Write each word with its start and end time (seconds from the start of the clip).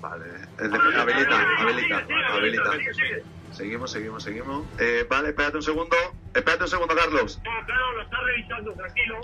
Vale, 0.00 0.24
de... 0.24 0.98
habilita, 0.98 1.46
habilita, 1.58 2.04
habilita. 2.32 2.70
Seguimos, 3.52 3.90
seguimos, 3.90 4.22
seguimos. 4.22 4.66
Eh, 4.78 5.06
vale, 5.08 5.30
espérate 5.30 5.56
un 5.56 5.62
segundo. 5.62 5.96
Espérate 6.32 6.64
un 6.64 6.70
segundo, 6.70 6.94
Carlos. 6.94 7.40
No, 7.44 7.66
claro, 7.66 7.92
lo 7.92 8.02
está 8.02 8.20
revisando, 8.20 8.72
tranquilo. 8.72 9.20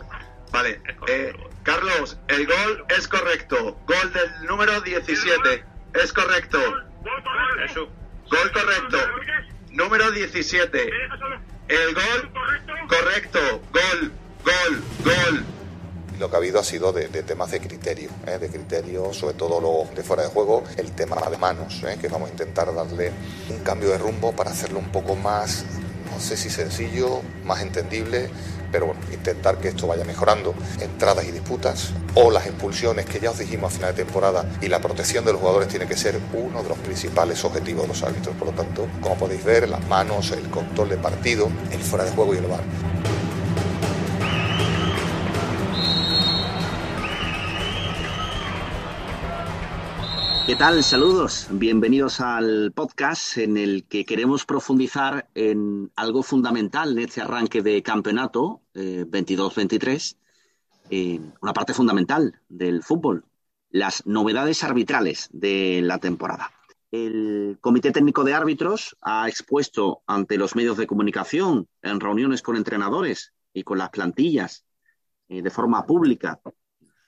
Vale, 0.53 0.81
eh, 1.09 1.33
Carlos, 1.62 2.19
el 2.29 2.47
gol 2.47 2.85
es 2.89 3.09
correcto. 3.09 3.79
Gol 3.87 4.12
del 4.12 4.47
número 4.47 4.81
17. 4.81 5.65
Es 5.95 6.12
correcto. 6.12 6.58
Gol 6.58 7.22
correcto. 7.22 7.65
Eso. 7.65 7.88
Gol 8.31 8.53
correcto. 8.53 8.99
Número 9.71 10.11
17. 10.11 10.93
El 11.69 11.95
gol 11.95 12.31
correcto. 12.88 13.63
Gol, 13.72 14.13
gol, 14.45 14.83
gol. 15.04 15.56
Lo 16.19 16.30
que 16.30 16.37
ha 16.37 16.38
habido 16.38 16.59
ha 16.59 16.64
sido 16.64 16.92
de, 16.92 17.09
temas 17.09 17.51
de 17.51 17.60
criterio, 17.60 18.09
¿eh? 18.27 18.38
de 18.38 18.48
criterio, 18.48 19.12
sobre 19.12 19.34
todo 19.34 19.60
lo 19.60 19.95
de 19.95 20.02
fuera 20.02 20.23
de 20.23 20.28
juego, 20.30 20.64
el 20.77 20.92
tema 20.92 21.16
de 21.30 21.37
manos, 21.37 21.82
¿eh? 21.87 21.98
que 22.00 22.09
vamos 22.09 22.30
a 22.30 22.32
intentar 22.32 22.74
darle 22.74 23.12
un 23.50 23.58
cambio 23.58 23.91
de 23.91 23.98
rumbo 23.98 24.32
para 24.32 24.50
hacerlo 24.50 24.78
un 24.78 24.91
poco 24.91 25.14
más, 25.14 25.64
no 26.10 26.18
sé 26.18 26.38
si 26.38 26.48
sencillo, 26.48 27.20
más 27.44 27.60
entendible, 27.60 28.30
pero 28.72 28.86
bueno, 28.86 29.00
intentar 29.12 29.58
que 29.58 29.68
esto 29.68 29.86
vaya 29.86 30.05
mejorando. 30.05 30.55
Entradas 30.80 31.24
y 31.27 31.32
disputas 31.32 31.91
o 32.14 32.30
las 32.30 32.46
expulsiones 32.46 33.05
que 33.06 33.20
ya 33.20 33.30
os 33.30 33.38
dijimos 33.38 33.72
a 33.72 33.77
final 33.77 33.94
de 33.94 34.05
temporada 34.05 34.44
y 34.60 34.69
la 34.69 34.80
protección 34.80 35.24
de 35.24 35.33
los 35.33 35.41
jugadores 35.41 35.69
tiene 35.69 35.86
que 35.86 35.96
ser 35.96 36.19
uno 36.33 36.62
de 36.62 36.69
los 36.69 36.78
principales 36.78 37.44
objetivos 37.44 37.83
de 37.83 37.88
los 37.88 38.02
árbitros. 38.02 38.34
Por 38.36 38.48
lo 38.48 38.55
tanto, 38.55 38.86
como 39.00 39.16
podéis 39.16 39.44
ver, 39.44 39.69
las 39.69 39.86
manos, 39.88 40.30
el 40.33 40.48
control 40.50 40.88
de 40.88 40.96
partido, 40.96 41.48
el 41.70 41.80
fuera 41.80 42.05
de 42.05 42.10
juego 42.12 42.34
y 42.34 42.38
el 42.38 42.46
bar. 42.46 42.60
¿Qué 50.46 50.55
tal? 50.55 50.84
Saludos. 50.84 51.48
Bienvenidos 51.50 52.20
al 52.20 52.70
podcast 52.70 53.36
en 53.36 53.56
el 53.56 53.84
que 53.88 54.05
queremos 54.05 54.47
profundizar 54.47 55.28
en 55.34 55.91
algo 55.97 56.22
fundamental 56.22 56.92
en 56.92 57.00
este 57.00 57.20
arranque 57.20 57.62
de 57.62 57.83
campeonato 57.83 58.62
eh, 58.72 59.05
22-23, 59.08 60.17
eh, 60.91 61.20
una 61.42 61.52
parte 61.52 61.74
fundamental 61.74 62.41
del 62.48 62.84
fútbol, 62.84 63.24
las 63.70 64.06
novedades 64.06 64.62
arbitrales 64.62 65.28
de 65.33 65.80
la 65.83 65.98
temporada. 65.98 66.52
El 66.92 67.58
Comité 67.61 67.91
Técnico 67.91 68.22
de 68.22 68.34
Árbitros 68.34 68.97
ha 69.00 69.28
expuesto 69.28 70.02
ante 70.06 70.39
los 70.39 70.55
medios 70.55 70.77
de 70.77 70.86
comunicación, 70.86 71.67
en 71.83 71.98
reuniones 71.98 72.42
con 72.42 72.55
entrenadores 72.55 73.33
y 73.52 73.64
con 73.64 73.78
las 73.78 73.91
plantillas, 73.91 74.64
eh, 75.28 75.42
de 75.42 75.50
forma 75.50 75.84
pública, 75.86 76.41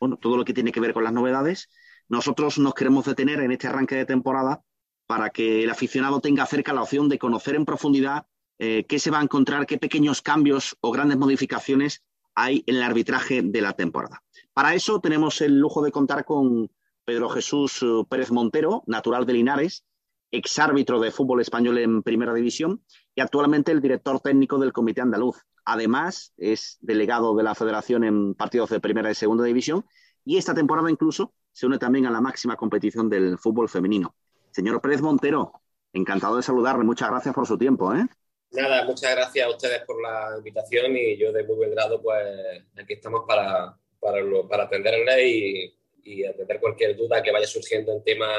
bueno, 0.00 0.16
todo 0.16 0.36
lo 0.36 0.44
que 0.44 0.54
tiene 0.54 0.72
que 0.72 0.80
ver 0.80 0.92
con 0.92 1.04
las 1.04 1.12
novedades 1.12 1.68
nosotros 2.08 2.58
nos 2.58 2.74
queremos 2.74 3.04
detener 3.04 3.40
en 3.40 3.52
este 3.52 3.66
arranque 3.66 3.94
de 3.94 4.06
temporada 4.06 4.62
para 5.06 5.30
que 5.30 5.64
el 5.64 5.70
aficionado 5.70 6.20
tenga 6.20 6.46
cerca 6.46 6.72
la 6.72 6.82
opción 6.82 7.08
de 7.08 7.18
conocer 7.18 7.54
en 7.54 7.64
profundidad 7.64 8.26
eh, 8.58 8.84
qué 8.88 8.98
se 8.98 9.10
va 9.10 9.20
a 9.20 9.22
encontrar, 9.22 9.66
qué 9.66 9.78
pequeños 9.78 10.20
cambios 10.20 10.76
o 10.80 10.90
grandes 10.90 11.18
modificaciones 11.18 12.02
hay 12.34 12.62
en 12.66 12.76
el 12.76 12.82
arbitraje 12.82 13.42
de 13.42 13.60
la 13.60 13.72
temporada. 13.72 14.22
Para 14.52 14.74
eso 14.74 15.00
tenemos 15.00 15.40
el 15.40 15.58
lujo 15.58 15.82
de 15.82 15.92
contar 15.92 16.24
con 16.24 16.70
Pedro 17.04 17.28
Jesús 17.28 17.82
eh, 17.82 17.86
Pérez 18.08 18.30
Montero, 18.30 18.82
natural 18.86 19.26
de 19.26 19.32
Linares, 19.32 19.84
exárbitro 20.30 21.00
de 21.00 21.10
fútbol 21.10 21.40
español 21.40 21.78
en 21.78 22.02
Primera 22.02 22.34
División 22.34 22.82
y 23.14 23.20
actualmente 23.20 23.72
el 23.72 23.80
director 23.80 24.20
técnico 24.20 24.58
del 24.58 24.72
Comité 24.72 25.00
Andaluz. 25.00 25.36
Además, 25.64 26.32
es 26.36 26.78
delegado 26.80 27.34
de 27.34 27.42
la 27.42 27.54
Federación 27.54 28.04
en 28.04 28.34
partidos 28.34 28.70
de 28.70 28.80
Primera 28.80 29.10
y 29.10 29.14
Segunda 29.14 29.44
División 29.44 29.84
y 30.24 30.36
esta 30.36 30.54
temporada 30.54 30.90
incluso 30.90 31.32
se 31.58 31.66
une 31.66 31.76
también 31.76 32.06
a 32.06 32.10
la 32.12 32.20
máxima 32.20 32.54
competición 32.54 33.10
del 33.10 33.36
fútbol 33.36 33.68
femenino. 33.68 34.14
Señor 34.52 34.80
Pérez 34.80 35.00
Montero, 35.00 35.50
encantado 35.92 36.36
de 36.36 36.44
saludarle. 36.44 36.84
Muchas 36.84 37.10
gracias 37.10 37.34
por 37.34 37.48
su 37.48 37.58
tiempo. 37.58 37.92
¿eh? 37.92 38.06
Nada, 38.52 38.84
muchas 38.84 39.12
gracias 39.16 39.44
a 39.44 39.50
ustedes 39.50 39.82
por 39.82 40.00
la 40.00 40.36
invitación 40.38 40.96
y 40.96 41.16
yo 41.16 41.32
de 41.32 41.42
muy 41.42 41.56
buen 41.56 41.72
grado, 41.72 42.00
pues 42.00 42.62
aquí 42.80 42.92
estamos 42.92 43.24
para, 43.26 43.76
para, 43.98 44.22
para 44.48 44.62
atenderles 44.64 45.24
y, 45.24 45.76
y 46.04 46.24
atender 46.24 46.60
cualquier 46.60 46.96
duda 46.96 47.20
que 47.24 47.32
vaya 47.32 47.48
surgiendo 47.48 47.90
en, 47.90 48.04
tema, 48.04 48.32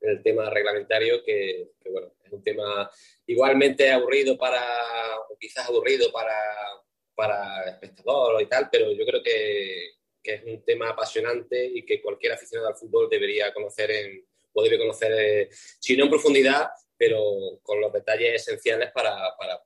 en 0.00 0.10
el 0.10 0.22
tema 0.22 0.48
reglamentario, 0.48 1.24
que, 1.24 1.72
que, 1.80 1.90
bueno, 1.90 2.12
es 2.22 2.32
un 2.32 2.44
tema 2.44 2.88
igualmente 3.26 3.90
aburrido 3.90 4.38
para, 4.38 4.62
o 5.28 5.36
quizás 5.40 5.68
aburrido 5.68 6.12
para, 6.12 6.38
para 7.16 7.64
espectador 7.68 8.40
y 8.40 8.46
tal, 8.46 8.68
pero 8.70 8.92
yo 8.92 9.04
creo 9.04 9.24
que, 9.24 9.94
que 10.24 10.34
es 10.34 10.44
un 10.46 10.64
tema 10.64 10.88
apasionante 10.88 11.64
y 11.66 11.84
que 11.84 12.00
cualquier 12.00 12.32
aficionado 12.32 12.70
al 12.70 12.76
fútbol 12.76 13.08
debería 13.10 13.52
conocer 13.52 13.90
en, 13.90 14.24
o 14.54 14.62
debe 14.62 14.78
conocer, 14.78 15.12
eh, 15.12 15.48
si 15.52 15.96
no 15.96 16.04
en 16.04 16.10
profundidad, 16.10 16.68
pero 16.96 17.20
con 17.62 17.80
los 17.80 17.92
detalles 17.92 18.34
esenciales 18.34 18.90
para, 18.92 19.14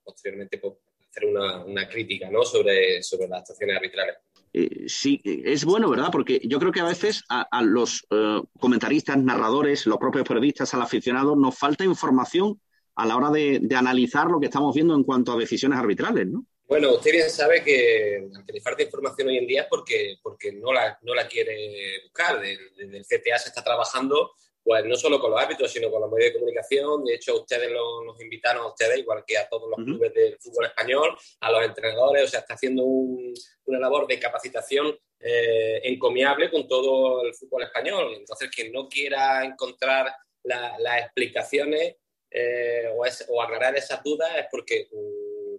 posteriormente 0.03 0.59
pues, 0.59 0.75
hacer 1.09 1.27
una, 1.27 1.89
crítica 1.89 2.29
¿no? 2.31 2.43
sobre, 2.43 3.03
sobre 3.03 3.29
las 3.29 3.41
actuaciones 3.41 3.77
arbitrales. 3.77 4.17
Eh, 4.53 4.89
sí, 4.89 5.21
es 5.25 5.65
bueno, 5.65 5.91
¿verdad? 5.91 6.09
Porque 6.11 6.41
yo 6.43 6.59
creo 6.59 6.73
que 6.73 6.81
a 6.81 6.87
veces 6.87 7.23
a, 7.29 7.63
los 7.63 8.05
eh, 8.11 8.41
comentaristas, 8.59 9.17
narradores, 9.17 9.87
los 9.87 9.99
propios 9.99 10.27
periodistas, 10.27 10.75
al 10.75 10.83
aficionado, 10.83 11.37
nos 11.37 11.57
falta 11.57 11.85
información 11.85 12.61
a 12.97 13.07
la 13.07 13.17
hora 13.17 13.31
de 13.31 13.77
analizar 13.77 14.27
lo 14.27 14.41
que 14.41 14.47
estamos 14.47 14.75
viendo 14.75 14.97
en 14.97 15.05
cuanto 15.05 15.33
a 15.33 15.37
decisiones 15.37 15.79
arbitrales, 15.79 16.27
¿no? 16.27 16.45
Bueno, 16.69 16.93
usted 16.95 17.13
bien 17.13 17.31
sabe 17.31 17.65
que 17.65 18.29
ante 18.35 18.53
le 18.53 18.61
falta 18.61 18.83
información 18.83 19.29
hoy 19.29 19.39
en 19.39 19.47
día 19.47 19.63
es 19.63 19.69
porque, 19.69 20.17
porque 20.23 20.53
no, 20.53 20.71
la, 20.71 20.99
no 21.01 21.15
la 21.15 21.27
quiere 21.27 22.03
buscar. 22.05 22.41
Desde 22.43 22.97
el 22.99 23.05
CTA 23.07 23.39
se 23.39 23.49
está 23.49 23.65
trabajando 23.65 24.33
pues 24.63 24.85
no 24.85 24.97
solo 24.97 25.19
con 25.19 25.31
los 25.31 25.41
árbitros, 25.41 25.73
sino 25.73 25.91
con 25.91 26.03
los 26.03 26.11
medios 26.11 26.31
de 26.31 26.39
comunicación. 26.39 27.03
De 27.03 27.15
hecho, 27.15 27.41
ustedes 27.41 27.71
los, 27.71 28.05
los 28.05 28.21
invitaron 28.21 28.65
a 28.65 28.67
ustedes, 28.67 28.99
igual 28.99 29.25
que 29.27 29.39
a 29.39 29.49
todos 29.49 29.71
los 29.71 29.79
Ujú. 29.79 29.87
clubes 29.93 30.13
del 30.13 30.37
fútbol 30.39 30.67
español, 30.67 31.17
a 31.41 31.51
los 31.51 31.65
entrenadores, 31.65 32.25
o 32.25 32.27
sea, 32.27 32.41
está 32.41 32.53
haciendo 32.53 32.85
un- 32.85 33.33
una 33.65 33.79
labor 33.79 34.07
de 34.07 34.19
capacitación 34.21 34.95
eh, 35.21 35.81
encomiable 35.85 36.51
con 36.51 36.69
todo 36.69 37.25
el 37.25 37.35
fútbol 37.35 37.63
español. 37.63 38.13
Entonces, 38.15 38.51
quien 38.55 38.71
no 38.71 38.89
quiera 38.91 39.43
encontrar 39.43 40.15
la- 40.43 40.79
las 40.79 41.01
explicaciones 41.03 41.97
eh, 42.31 42.91
o, 42.95 43.07
es- 43.07 43.25
o 43.31 43.41
aclarar 43.41 43.75
esas 43.75 44.03
dudas 44.05 44.31
es 44.37 44.45
porque 44.51 44.87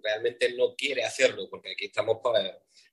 realmente 0.02 0.54
no 0.54 0.74
quiere 0.76 1.04
hacerlo, 1.04 1.48
porque 1.50 1.72
aquí 1.72 1.86
estamos 1.86 2.18
pues, 2.22 2.38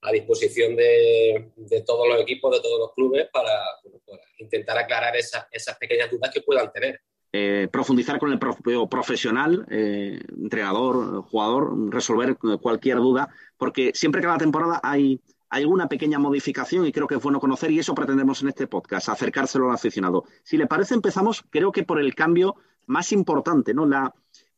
a 0.02 0.12
disposición 0.12 0.76
de, 0.76 1.52
de 1.56 1.82
todos 1.82 2.08
los 2.08 2.22
equipos, 2.22 2.56
de 2.56 2.62
todos 2.62 2.80
los 2.80 2.94
clubes, 2.94 3.28
para, 3.32 3.52
para 4.06 4.22
intentar 4.40 4.78
aclarar 4.78 5.16
esas, 5.16 5.48
esas 5.52 5.78
pequeñas 5.78 6.10
dudas 6.12 6.32
que 6.34 6.42
puedan 6.42 6.72
tener. 6.72 7.02
Eh, 7.34 7.68
profundizar 7.72 8.20
con 8.20 8.32
el 8.32 8.40
propio 8.40 8.88
profesional, 8.88 9.66
eh, 9.70 10.20
entrenador, 10.30 11.24
jugador, 11.24 11.94
resolver 11.94 12.38
cualquier 12.62 12.98
duda, 12.98 13.30
porque 13.58 13.92
siempre 13.94 14.22
cada 14.22 14.38
temporada 14.38 14.80
hay 14.82 15.22
alguna 15.50 15.88
pequeña 15.88 16.20
modificación 16.20 16.86
y 16.86 16.92
creo 16.92 17.08
que 17.08 17.16
es 17.16 17.22
bueno 17.22 17.40
conocer 17.40 17.72
y 17.72 17.80
eso 17.80 17.96
pretendemos 17.96 18.42
en 18.42 18.50
este 18.50 18.68
podcast, 18.68 19.10
acercárselo 19.10 19.68
al 19.70 19.76
aficionado. 19.76 20.24
Si 20.44 20.58
le 20.58 20.68
parece, 20.68 20.94
empezamos 20.94 21.44
creo 21.50 21.72
que 21.72 21.84
por 21.84 22.00
el 22.00 22.16
cambio 22.16 22.56
más 22.86 23.12
importante, 23.12 23.74
¿no? 23.74 23.86
La, 23.86 24.14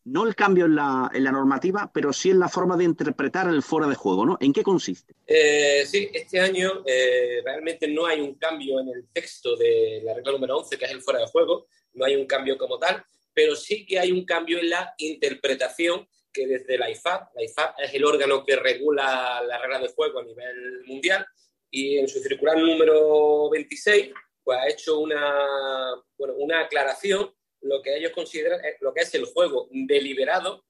no 0.06 0.28
el 0.28 0.36
cambio 0.36 0.66
en 0.66 0.76
la, 0.76 1.10
en 1.14 1.24
la 1.24 1.32
normativa, 1.32 1.92
pero 1.94 2.14
sí 2.14 2.30
en 2.30 2.40
la 2.40 2.50
forma 2.50 2.78
de 2.78 2.84
interpretar 2.84 3.48
el 3.48 3.62
fuera 3.62 3.88
de 3.88 3.96
juego, 3.96 4.26
¿no? 4.26 4.38
¿En 4.40 4.54
qué 4.54 4.64
consiste? 4.64 5.14
Eh, 5.28 5.84
sí, 5.86 6.10
este 6.14 6.40
año 6.40 6.84
eh, 6.86 7.42
realmente 7.44 7.88
no 7.88 8.06
hay 8.06 8.22
un 8.22 8.36
cambio 8.36 8.80
en 8.80 8.90
el 8.90 9.08
texto 9.12 9.56
de 9.56 10.02
la 10.04 10.14
regla 10.14 10.32
número 10.32 10.58
11, 10.58 10.78
que 10.78 10.86
es 10.86 10.92
el 10.92 11.02
fuera 11.02 11.20
de 11.20 11.28
juego, 11.28 11.68
no 11.94 12.06
hay 12.06 12.16
un 12.16 12.26
cambio 12.26 12.58
como 12.58 12.80
tal, 12.80 13.04
pero 13.34 13.56
sí 13.56 13.86
que 13.86 14.00
hay 14.00 14.12
un 14.12 14.26
cambio 14.26 14.60
en 14.60 14.70
la 14.70 14.94
interpretación 14.98 16.08
que 16.32 16.48
desde 16.48 16.78
la 16.78 16.90
IFAB, 16.90 17.30
la 17.36 17.44
IFAB 17.44 17.74
es 17.80 17.94
el 17.94 18.06
órgano 18.06 18.46
que 18.46 18.56
regula 18.56 19.42
la 19.48 19.58
regla 19.58 19.80
de 19.80 19.90
juego 19.90 20.20
a 20.20 20.24
nivel 20.24 20.84
mundial 20.86 21.26
y 21.72 21.98
en 21.98 22.08
su 22.08 22.20
circular 22.20 22.58
número 22.58 23.50
26 23.50 24.12
pues 24.44 24.60
ha 24.60 24.68
hecho 24.68 25.00
una, 25.00 25.96
bueno, 26.18 26.34
una 26.38 26.62
aclaración 26.62 27.32
lo 27.62 27.82
que 27.82 27.98
ellos 27.98 28.12
consideran 28.12 28.64
eh, 28.64 28.78
lo 28.82 28.94
que 28.94 29.02
es 29.02 29.14
el 29.16 29.26
juego 29.26 29.68
deliberado 29.72 30.66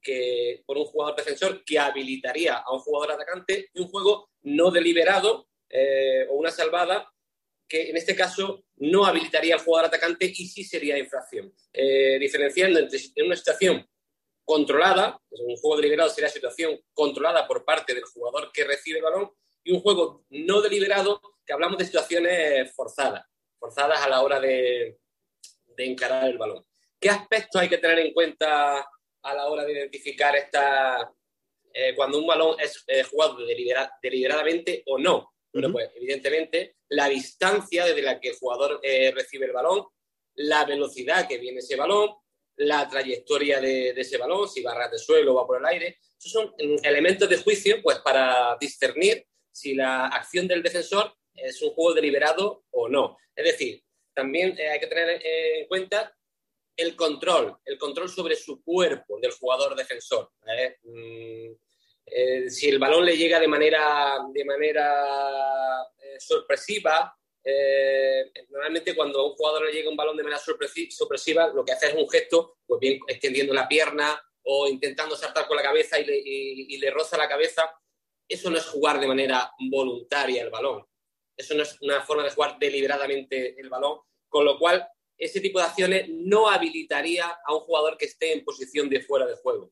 que 0.00 0.62
por 0.66 0.76
un 0.76 0.84
jugador 0.84 1.16
defensor 1.16 1.64
que 1.64 1.78
habilitaría 1.78 2.56
a 2.58 2.72
un 2.72 2.80
jugador 2.80 3.12
atacante 3.12 3.70
y 3.72 3.80
un 3.80 3.88
juego 3.88 4.30
no 4.42 4.70
deliberado 4.70 5.48
eh, 5.70 6.26
o 6.28 6.34
una 6.34 6.50
salvada 6.50 7.10
que 7.66 7.88
en 7.88 7.96
este 7.96 8.14
caso 8.14 8.64
no 8.76 9.06
habilitaría 9.06 9.54
al 9.54 9.62
jugador 9.62 9.88
atacante 9.88 10.26
y 10.26 10.46
sí 10.46 10.62
sería 10.62 10.98
infracción. 10.98 11.52
Eh, 11.72 12.18
diferenciando 12.20 12.78
entre 12.78 13.00
en 13.14 13.26
una 13.26 13.36
situación 13.36 13.88
controlada, 14.44 15.18
pues 15.28 15.40
un 15.40 15.56
juego 15.56 15.76
deliberado 15.76 16.10
sería 16.10 16.28
situación 16.28 16.78
controlada 16.92 17.48
por 17.48 17.64
parte 17.64 17.94
del 17.94 18.04
jugador 18.04 18.52
que 18.52 18.64
recibe 18.64 18.98
el 18.98 19.04
balón 19.04 19.32
y 19.64 19.72
un 19.72 19.80
juego 19.80 20.26
no 20.28 20.60
deliberado 20.60 21.20
que 21.46 21.54
hablamos 21.54 21.78
de 21.78 21.86
situaciones 21.86 22.70
forzadas, 22.74 23.24
forzadas 23.58 24.00
a 24.02 24.08
la 24.10 24.20
hora 24.20 24.38
de, 24.38 24.98
de 25.76 25.86
encarar 25.86 26.28
el 26.28 26.38
balón. 26.38 26.64
¿Qué 27.00 27.10
aspectos 27.10 27.60
hay 27.60 27.68
que 27.68 27.78
tener 27.78 27.98
en 27.98 28.12
cuenta 28.12 28.86
a 29.22 29.34
la 29.34 29.46
hora 29.46 29.64
de 29.64 29.72
identificar 29.72 30.34
esta, 30.36 31.12
eh, 31.72 31.94
cuando 31.94 32.18
un 32.18 32.26
balón 32.26 32.56
es 32.60 32.82
eh, 32.86 33.02
jugado 33.02 33.44
delibera, 33.44 33.90
deliberadamente 34.02 34.82
o 34.86 34.98
no? 34.98 35.32
Bueno, 35.52 35.68
Ujú. 35.68 35.76
pues 35.76 35.90
evidentemente 35.94 36.76
la 36.88 37.08
distancia 37.08 37.84
desde 37.84 38.02
la 38.02 38.18
que 38.18 38.30
el 38.30 38.36
jugador 38.36 38.80
eh, 38.82 39.12
recibe 39.14 39.46
el 39.46 39.52
balón, 39.52 39.86
la 40.36 40.64
velocidad 40.64 41.28
que 41.28 41.38
viene 41.38 41.58
ese 41.58 41.76
balón, 41.76 42.10
la 42.56 42.88
trayectoria 42.88 43.60
de, 43.60 43.90
ese 43.90 44.16
balón, 44.16 44.48
si 44.48 44.62
va 44.62 44.88
de 44.88 44.98
suelo 44.98 45.32
o 45.32 45.36
va 45.36 45.46
por 45.46 45.58
el 45.58 45.66
aire. 45.66 45.98
Esos 46.18 46.32
son 46.32 46.54
mm, 46.58 46.84
elementos 46.84 47.28
de 47.28 47.36
juicio 47.36 47.82
pues, 47.82 47.98
para 47.98 48.56
discernir 48.60 49.26
si 49.52 49.74
la 49.74 50.06
acción 50.06 50.48
del 50.48 50.62
defensor 50.62 51.14
es 51.34 51.60
un 51.62 51.70
juego 51.70 51.94
deliberado 51.94 52.64
o 52.70 52.88
no. 52.88 53.16
Es 53.34 53.44
decir, 53.44 53.83
también 54.14 54.56
eh, 54.58 54.68
hay 54.68 54.80
que 54.80 54.86
tener 54.86 55.20
eh, 55.22 55.60
en 55.60 55.66
cuenta 55.66 56.16
el 56.76 56.96
control, 56.96 57.56
el 57.64 57.78
control 57.78 58.08
sobre 58.08 58.36
su 58.36 58.62
cuerpo 58.62 59.18
del 59.20 59.32
jugador 59.32 59.76
defensor. 59.76 60.30
Mm, 60.82 61.52
eh, 62.06 62.50
si 62.50 62.68
el 62.68 62.78
balón 62.78 63.04
le 63.04 63.16
llega 63.16 63.38
de 63.38 63.48
manera, 63.48 64.18
de 64.32 64.44
manera 64.44 65.86
sorpresiva, 66.18 67.16
normalmente 68.48 68.94
cuando 68.94 69.20
a 69.20 69.26
un 69.26 69.34
jugador 69.34 69.66
le 69.66 69.72
llega 69.72 69.90
un 69.90 69.96
balón 69.96 70.16
de 70.16 70.22
manera 70.22 70.40
sorpresiva, 70.40 71.48
lo 71.48 71.64
que 71.64 71.72
hace 71.72 71.88
es 71.88 71.94
un 71.94 72.08
gesto, 72.08 72.58
pues 72.66 72.80
bien 72.80 73.00
extendiendo 73.06 73.52
la 73.52 73.68
pierna 73.68 74.20
o 74.44 74.68
intentando 74.68 75.16
saltar 75.16 75.46
con 75.46 75.56
la 75.56 75.62
cabeza 75.62 75.98
y 75.98 76.04
le, 76.04 76.16
y 76.18 76.76
le 76.78 76.90
roza 76.90 77.16
la 77.16 77.28
cabeza. 77.28 77.70
Eso 78.28 78.50
no 78.50 78.56
es 78.56 78.66
jugar 78.66 79.00
de 79.00 79.06
manera 79.06 79.52
voluntaria 79.70 80.42
el 80.42 80.50
balón. 80.50 80.84
Eso 81.36 81.54
no 81.54 81.62
es 81.62 81.76
una 81.80 82.00
forma 82.02 82.22
de 82.24 82.30
jugar 82.30 82.56
deliberadamente 82.58 83.58
el 83.60 83.68
balón, 83.68 83.98
con 84.28 84.44
lo 84.44 84.58
cual 84.58 84.86
ese 85.16 85.40
tipo 85.40 85.58
de 85.58 85.66
acciones 85.66 86.08
no 86.08 86.48
habilitaría 86.48 87.26
a 87.46 87.54
un 87.54 87.60
jugador 87.60 87.96
que 87.96 88.06
esté 88.06 88.32
en 88.32 88.44
posición 88.44 88.88
de 88.88 89.00
fuera 89.00 89.26
de 89.26 89.36
juego. 89.36 89.70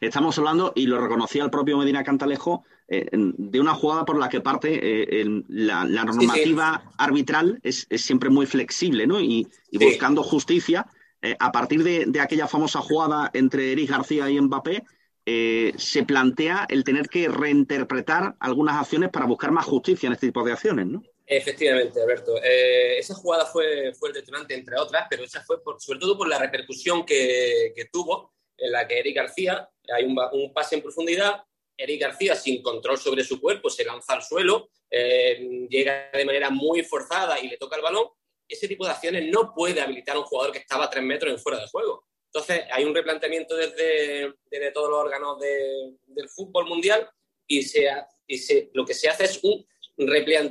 Estamos 0.00 0.38
hablando, 0.38 0.72
y 0.76 0.86
lo 0.86 1.00
reconocía 1.00 1.42
el 1.42 1.50
propio 1.50 1.76
Medina 1.76 2.04
Cantalejo, 2.04 2.64
eh, 2.86 3.08
de 3.12 3.60
una 3.60 3.74
jugada 3.74 4.04
por 4.04 4.18
la 4.18 4.28
que 4.28 4.40
parte 4.40 4.78
eh, 5.20 5.42
la, 5.48 5.84
normativa 5.84 6.92
arbitral 6.98 7.58
es, 7.64 7.88
siempre 7.96 8.30
muy 8.30 8.46
flexible, 8.46 9.06
¿no? 9.06 9.20
Y, 9.20 9.48
buscando 9.72 10.22
justicia, 10.22 10.86
eh, 11.20 11.34
a 11.40 11.50
partir 11.50 11.82
de, 11.82 12.04
de, 12.06 12.20
aquella 12.20 12.46
famosa 12.46 12.80
jugada 12.80 13.30
entre 13.34 13.72
Eric 13.72 13.90
García 13.90 14.30
y 14.30 14.40
Mbappé, 14.40 14.84
eh, 15.26 15.72
se 15.78 16.02
plantea 16.02 16.66
el 16.68 16.84
tener 16.84 17.08
que 17.08 17.28
reinterpretar 17.28 18.36
algunas 18.40 18.76
acciones 18.76 19.10
para 19.10 19.26
buscar 19.26 19.50
más 19.52 19.64
justicia 19.64 20.06
en 20.06 20.12
este 20.12 20.26
tipo 20.26 20.44
de 20.44 20.52
acciones, 20.52 20.86
¿no? 20.86 21.02
Efectivamente, 21.26 22.02
Alberto. 22.02 22.36
Eh, 22.42 22.98
esa 22.98 23.14
jugada 23.14 23.46
fue, 23.46 23.94
fue 23.94 24.10
el 24.10 24.14
detonante, 24.14 24.54
entre 24.54 24.78
otras, 24.78 25.06
pero 25.08 25.24
esa 25.24 25.42
fue 25.42 25.56
sobre 25.78 25.98
todo 25.98 26.18
por 26.18 26.28
la 26.28 26.38
repercusión 26.38 27.06
que, 27.06 27.72
tuvo 27.90 28.34
en 28.58 28.72
la 28.72 28.86
que 28.86 28.98
Eric 28.98 29.16
García, 29.16 29.68
hay 29.94 30.04
un, 30.04 30.52
pase 30.52 30.76
en 30.76 30.82
profundidad, 30.82 31.42
Eric 31.76 32.02
García, 32.02 32.36
sin 32.36 32.62
control 32.62 32.98
sobre 32.98 33.24
su 33.24 33.40
cuerpo, 33.40 33.70
se 33.70 33.84
lanza 33.84 34.12
al 34.12 34.22
suelo, 34.22 34.68
eh, 34.90 35.66
llega 35.70 36.10
de 36.12 36.24
manera 36.24 36.50
muy 36.50 36.82
forzada 36.82 37.40
y 37.40 37.48
le 37.48 37.56
toca 37.56 37.76
el 37.76 37.82
balón. 37.82 38.08
Ese 38.46 38.68
tipo 38.68 38.84
de 38.84 38.92
acciones 38.92 39.24
no 39.32 39.54
puede 39.54 39.80
habilitar 39.80 40.16
a 40.16 40.20
un 40.20 40.26
jugador 40.26 40.52
que 40.52 40.58
estaba 40.58 40.90
tres 40.90 41.02
metros 41.02 41.32
en 41.32 41.38
fuera 41.38 41.58
de 41.58 41.66
juego. 41.68 42.04
Entonces, 42.34 42.66
hay 42.72 42.84
un 42.84 42.92
replanteamiento 42.92 43.54
desde, 43.54 44.72
todos 44.72 44.90
los 44.90 44.98
órganos 44.98 45.38
del 45.38 46.28
fútbol 46.28 46.66
mundial 46.66 47.08
y, 47.46 47.62
se, 47.62 48.70
lo 48.72 48.84
que 48.84 48.92
se 48.92 49.08
hace 49.08 49.24
es 49.26 49.40
un 49.44 49.64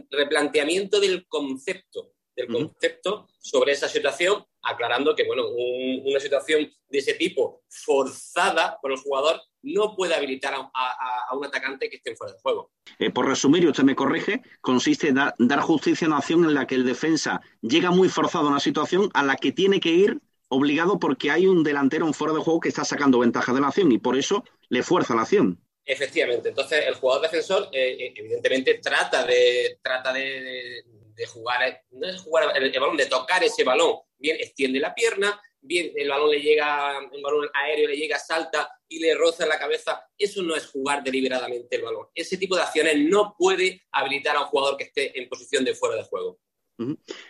replanteamiento 0.10 1.02
del 1.02 1.28
concepto, 1.28 2.14
del 2.38 2.48
concepto 2.48 3.28
sobre 3.38 3.74
esa 3.74 3.90
situación, 3.90 4.46
aclarando 4.62 5.14
que, 5.14 5.26
bueno, 5.26 5.50
una 5.50 6.22
situación 6.22 6.72
de 6.88 6.98
ese 6.98 7.16
tipo 7.16 7.64
forzada 7.68 8.80
por 8.82 8.94
el 8.94 9.00
jugador 9.00 9.42
no 9.62 9.94
puede 9.98 10.16
habilitar 10.16 10.54
a, 10.56 11.36
un 11.36 11.46
atacante 11.46 11.90
que 11.90 11.98
esté 11.98 12.16
fuera 12.16 12.32
de 12.32 12.40
juego. 12.40 12.72
Eh, 12.98 13.10
por 13.10 13.28
resumir, 13.28 13.64
y 13.64 13.68
usted 13.68 13.84
me 13.84 13.96
corrige, 13.96 14.42
consiste 14.62 15.10
en 15.10 15.16
dar 15.16 15.60
justicia 15.60 16.08
a 16.08 16.12
una 16.12 16.20
acción 16.20 16.46
en 16.46 16.54
la 16.54 16.66
que 16.66 16.76
el 16.76 16.86
defensa 16.86 17.42
llega 17.62 17.92
muy 17.92 18.08
forzado 18.08 18.48
a 18.48 18.52
una 18.52 18.62
situación 18.62 19.10
a 19.14 19.24
la 19.24 19.36
que 19.36 19.52
tiene 19.52 19.82
que 19.82 19.92
ir 19.92 20.22
obligado 20.48 21.00
porque 21.00 21.32
hay 21.32 21.48
un 21.48 21.64
delantero 21.64 22.08
en 22.08 22.14
fuera 22.14 22.34
de 22.34 22.40
juego 22.40 22.60
que 22.60 22.70
está 22.70 22.86
sacando 22.86 23.20
ventaja 23.20 23.54
de 23.54 23.62
la 23.62 23.68
acción 23.68 23.92
y 23.92 23.98
por 23.98 24.18
eso 24.18 24.44
le 24.70 24.84
fuerza 24.84 25.16
la 25.16 25.24
acción. 25.24 25.60
Efectivamente, 25.86 26.50
entonces 26.50 26.86
el 26.88 26.96
jugador 26.96 27.24
defensor 27.24 27.70
eh, 27.74 27.98
eh, 28.00 28.14
evidentemente 28.16 28.76
trata 28.76 29.26
de 29.26 29.80
trata 29.82 30.14
de, 30.14 30.84
jugar, 31.28 31.82
no 31.92 32.08
es 32.08 32.22
jugar 32.22 32.56
el, 32.56 32.72
balón, 32.80 32.98
de 32.98 33.06
tocar 33.06 33.44
ese 33.44 33.64
balón, 33.64 33.98
bien 34.18 34.38
extiende 34.40 34.80
la 34.80 34.96
pierna, 34.96 35.42
bien 35.62 35.92
el 35.96 36.10
balón 36.10 36.32
le 36.32 36.42
llega, 36.42 37.00
un 37.12 37.22
balón 37.22 37.50
aéreo 37.54 37.90
le 37.90 37.98
llega, 37.98 38.18
salta 38.18 38.70
y 38.88 39.00
le 39.00 39.14
roza 39.16 39.46
la 39.46 39.60
cabeza, 39.60 40.06
eso 40.18 40.42
no 40.42 40.56
es 40.56 40.68
jugar 40.68 41.04
deliberadamente 41.04 41.76
el 41.76 41.82
balón. 41.82 42.08
Ese 42.16 42.38
tipo 42.38 42.56
de 42.56 42.62
acciones 42.62 42.98
no 42.98 43.36
puede 43.38 43.84
habilitar 43.92 44.36
a 44.36 44.42
un 44.42 44.48
jugador 44.48 44.78
que 44.78 44.86
esté 44.86 45.20
en 45.20 45.28
posición 45.28 45.66
de 45.66 45.76
fuera 45.76 45.96
de 45.96 46.04
juego. 46.04 46.40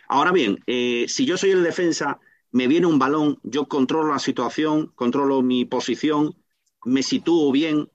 Ahora 0.08 0.32
bien, 0.32 0.60
eh, 0.68 1.06
si 1.08 1.26
yo 1.26 1.38
soy 1.38 1.52
el 1.52 1.64
defensa 1.64 2.20
me 2.54 2.68
viene 2.68 2.86
un 2.86 3.00
balón, 3.00 3.40
yo 3.44 3.68
controlo 3.68 4.14
la 4.14 4.20
situación, 4.20 4.92
controlo 4.96 5.42
mi 5.42 5.66
posición, 5.66 6.36
me 6.86 7.02
sitúo 7.02 7.52
bien, 7.52 7.90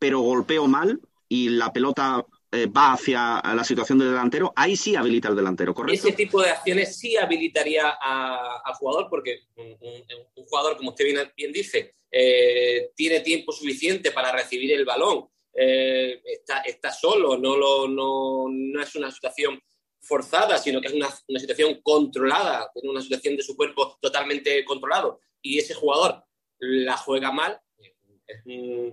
pero 0.00 0.20
golpeo 0.20 0.66
mal 0.66 1.00
y 1.28 1.50
la 1.50 1.72
pelota 1.72 2.26
eh, 2.50 2.66
va 2.66 2.94
hacia 2.94 3.40
la 3.54 3.62
situación 3.62 3.98
del 4.00 4.08
delantero, 4.08 4.52
ahí 4.56 4.74
sí 4.74 4.96
habilita 4.96 5.28
el 5.28 5.36
delantero, 5.36 5.72
¿correcto? 5.72 6.08
Ese 6.08 6.16
tipo 6.16 6.42
de 6.42 6.50
acciones 6.50 6.98
sí 6.98 7.16
habilitaría 7.16 7.88
al 7.88 8.74
jugador, 8.74 9.06
porque 9.08 9.42
un, 9.54 10.44
jugador, 10.44 10.76
como 10.76 10.90
usted 10.90 11.04
bien, 11.36 11.52
dice, 11.52 11.94
eh, 12.10 12.90
tiene 12.96 13.20
tiempo 13.20 13.52
suficiente 13.52 14.10
para 14.10 14.32
recibir 14.32 14.72
el 14.72 14.84
balón, 14.84 15.28
eh, 15.54 16.20
está, 16.64 16.92
solo, 16.92 17.38
no, 17.38 17.56
lo, 17.56 17.86
no, 17.86 18.46
no 18.50 18.82
es 18.82 18.92
una 18.96 19.12
situación 19.12 19.60
forzada, 20.00 20.58
sino 20.58 20.80
que 20.80 20.88
es 20.88 20.94
una, 20.94 21.10
situación 21.38 21.80
controlada, 21.82 22.70
tiene 22.72 22.90
una 22.90 23.02
situación 23.02 23.36
de 23.36 23.42
su 23.42 23.56
cuerpo 23.56 23.98
totalmente 24.00 24.64
controlado 24.64 25.20
y 25.42 25.58
ese 25.58 25.74
jugador 25.74 26.24
la 26.58 26.96
juega 26.96 27.32
mal, 27.32 27.60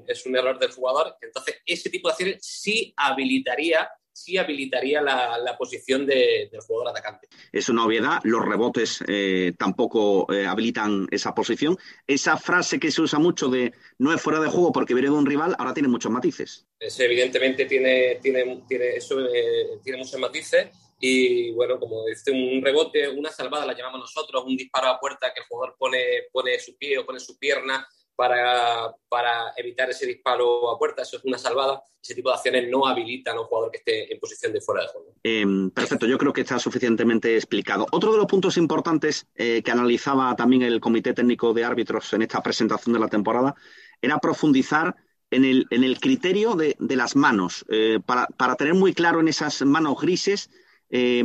es 0.07 0.25
un, 0.25 0.36
error 0.36 0.57
del 0.57 0.71
jugador. 0.71 1.15
Entonces, 1.21 1.57
ese 1.65 1.89
tipo 1.89 2.07
de 2.07 2.13
acciones 2.13 2.38
sí 2.42 2.94
habilitaría 2.98 3.88
sí 4.18 4.36
habilitaría 4.36 5.00
la, 5.00 5.56
posición 5.59 6.07
del 6.07 6.50
jugador 6.65 6.89
atacante. 6.89 7.27
Es 7.51 7.69
una 7.69 7.86
obviedad, 7.86 8.19
los 8.24 8.44
rebotes 8.44 9.04
eh, 9.07 9.54
tampoco 9.59 10.31
eh, 10.33 10.48
habilitan 10.48 11.07
esa 11.12 11.36
posición. 11.36 11.77
Esa 12.07 12.36
frase 12.38 12.80
que 12.80 12.89
se 12.89 13.04
usa 13.04 13.19
mucho 13.19 13.48
de 13.48 13.74
no 14.00 14.12
es 14.12 14.19
fuera 14.19 14.39
de 14.39 14.48
juego 14.48 14.71
porque 14.71 14.95
viene 14.95 15.09
de 15.09 15.15
un 15.15 15.25
rival, 15.27 15.56
ahora 15.59 15.75
tiene 15.75 15.88
muchos 15.88 16.12
matices. 16.12 16.65
evidentemente 16.80 17.65
tiene, 17.65 18.15
tiene, 18.19 18.63
tiene, 18.68 18.95
eso, 18.95 19.19
eh, 19.19 19.80
tiene 19.83 20.00
muchos 20.00 20.19
matices 20.19 20.69
y 20.99 21.51
bueno, 21.51 21.79
como 21.79 22.05
dice, 22.05 22.31
un 22.31 22.61
rebote, 22.63 23.07
una 23.09 23.29
salvada 23.31 23.65
la 23.65 23.77
llamamos 23.77 23.99
nosotros, 23.99 24.44
un 24.45 24.57
disparo 24.57 24.88
a 24.88 24.99
puerta 24.99 25.31
que 25.33 25.41
el 25.41 25.47
jugador 25.47 25.75
pone, 25.77 25.99
pone 26.31 26.59
su 26.59 26.75
pie 26.77 26.97
o 26.97 27.06
pone 27.06 27.19
su 27.19 27.37
pierna 27.37 27.87
para, 28.16 28.95
para, 29.07 29.54
evitar 29.57 29.92
ese 29.92 30.07
disparo 30.07 30.71
a 30.71 30.80
puerta, 30.80 31.04
eso 31.04 31.18
es 31.18 31.23
una 31.23 31.37
salvada. 31.37 31.83
Ese 32.01 32.16
tipo 32.16 32.30
de 32.30 32.35
acciones 32.35 32.68
no 32.68 32.87
habilitan 32.87 33.37
a 33.37 33.42
un 33.42 33.45
jugador 33.47 33.69
que 33.69 33.77
esté 33.77 34.11
en 34.11 34.19
posición 34.19 34.54
de 34.54 34.61
fuera 34.61 34.81
de 34.81 34.87
juego. 34.87 35.13
Em, 35.21 35.69
perfecto, 35.69 36.07
yo 36.07 36.18
creo 36.18 36.33
que 36.33 36.42
está 36.42 36.57
suficientemente 36.57 37.35
explicado. 37.35 37.85
Otro 37.92 38.11
de 38.11 38.18
los 38.18 38.25
puntos 38.25 38.57
importantes 38.57 39.27
eh, 39.35 39.61
que 39.61 39.71
analizaba 39.71 40.35
también 40.35 40.63
el 40.63 40.80
Comité 40.80 41.13
Técnico 41.13 41.54
de 41.54 41.63
Árbitros 41.63 42.11
en 42.13 42.23
esta 42.23 42.42
presentación 42.42 42.94
de 42.94 42.99
la 42.99 43.07
temporada 43.07 43.54
era 44.01 44.18
profundizar 44.18 44.95
en 45.30 45.45
el, 45.45 45.68
en 45.69 45.83
el 45.83 45.99
criterio 45.99 46.56
de, 46.56 46.75
de 46.80 46.95
las 46.95 47.16
manos, 47.16 47.66
eh, 47.69 47.99
para, 48.04 48.25
para 48.37 48.56
tener 48.56 48.73
muy 48.73 48.94
claro 48.94 49.19
en 49.19 49.27
esas 49.27 49.61
manos 49.61 50.01
grises 50.01 50.49
eh, 50.89 51.23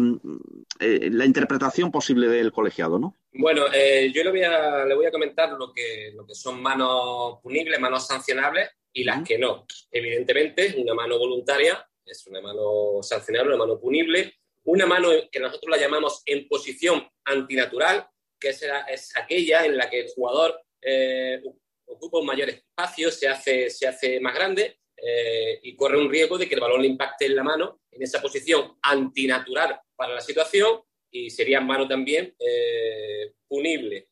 eh, 0.80 1.10
la 1.12 1.24
interpretación 1.24 1.90
posible 1.92 2.28
del 2.28 2.52
colegiado, 2.52 2.98
¿no? 2.98 3.16
Bueno, 3.32 3.66
eh, 3.72 4.10
yo 4.12 4.24
le 4.24 4.30
voy, 4.30 4.42
a, 4.42 4.84
le 4.84 4.94
voy 4.94 5.06
a 5.06 5.10
comentar 5.10 5.52
lo 5.52 5.72
que, 5.72 6.12
lo 6.14 6.26
que 6.26 6.34
son 6.34 6.60
manos 6.60 7.38
punibles, 7.42 7.78
manos 7.80 8.06
sancionables 8.06 8.70
y 8.92 9.04
las 9.04 9.26
que 9.26 9.38
no. 9.38 9.64
Evidentemente, 9.90 10.74
una 10.78 10.94
mano 10.94 11.18
voluntaria 11.18 11.86
es 12.04 12.26
una 12.26 12.40
mano 12.40 13.02
sancionable, 13.02 13.54
una 13.54 13.64
mano 13.64 13.80
punible. 13.80 14.34
Una 14.64 14.86
mano 14.86 15.08
que 15.30 15.40
nosotros 15.40 15.70
la 15.70 15.82
llamamos 15.82 16.22
en 16.24 16.46
posición 16.46 17.04
antinatural, 17.24 18.06
que 18.38 18.50
es, 18.50 18.64
es 18.88 19.16
aquella 19.16 19.64
en 19.64 19.76
la 19.76 19.90
que 19.90 20.00
el 20.00 20.08
jugador 20.14 20.60
ocupa 21.86 22.18
un 22.18 22.26
mayor 22.26 22.48
espacio, 22.48 23.10
se 23.10 23.28
hace, 23.28 23.70
se 23.70 23.88
hace 23.88 24.20
más 24.20 24.34
grande 24.34 24.81
eh, 25.04 25.58
y 25.64 25.74
corre 25.74 25.98
un 25.98 26.08
riesgo 26.08 26.38
de 26.38 26.48
que 26.48 26.54
el 26.54 26.60
balón 26.60 26.80
le 26.80 26.86
impacte 26.86 27.26
en 27.26 27.34
la 27.34 27.42
mano 27.42 27.80
en 27.90 28.02
esa 28.02 28.22
posición 28.22 28.78
antinatural 28.82 29.80
para 29.96 30.14
la 30.14 30.20
situación 30.20 30.80
y 31.10 31.28
sería 31.28 31.60
mano 31.60 31.88
también 31.88 32.34
eh, 32.38 33.32
punible. 33.48 34.08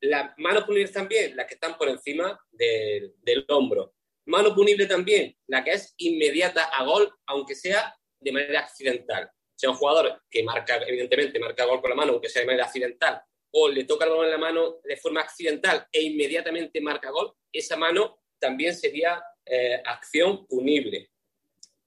Las 0.00 0.32
manos 0.38 0.64
punibles 0.64 0.92
también, 0.92 1.36
las 1.36 1.46
que 1.46 1.54
están 1.54 1.78
por 1.78 1.88
encima 1.88 2.38
del, 2.50 3.14
hombro. 3.48 3.94
Mano 4.26 4.52
punible 4.52 4.86
también, 4.86 5.36
la 5.46 5.62
que 5.62 5.70
es 5.70 5.94
inmediata 5.98 6.64
a 6.64 6.84
gol, 6.84 7.08
aunque 7.26 7.54
sea 7.54 7.96
de 8.20 8.32
manera 8.32 8.60
accidental. 8.60 9.30
Sea 9.54 9.70
un 9.70 9.76
jugador 9.76 10.22
que 10.28 10.42
marca, 10.42 10.82
evidentemente, 10.86 11.38
marca 11.38 11.64
gol 11.64 11.80
con 11.80 11.90
la 11.90 11.96
mano, 11.96 12.12
aunque 12.12 12.28
sea 12.28 12.40
de 12.42 12.46
manera 12.46 12.64
accidental, 12.64 13.22
o 13.52 13.68
le 13.68 13.84
toca 13.84 14.04
el 14.04 14.10
balón 14.10 14.26
en 14.26 14.32
la 14.32 14.38
mano 14.38 14.80
de 14.82 14.96
forma 14.96 15.20
accidental 15.20 15.86
e 15.92 16.02
inmediatamente 16.02 16.80
marca 16.80 17.10
gol, 17.10 17.32
esa 17.52 17.76
mano 17.76 18.20
también 18.38 18.74
sería 18.74 19.22
eh, 19.46 19.80
acción 19.84 20.46
punible. 20.46 21.10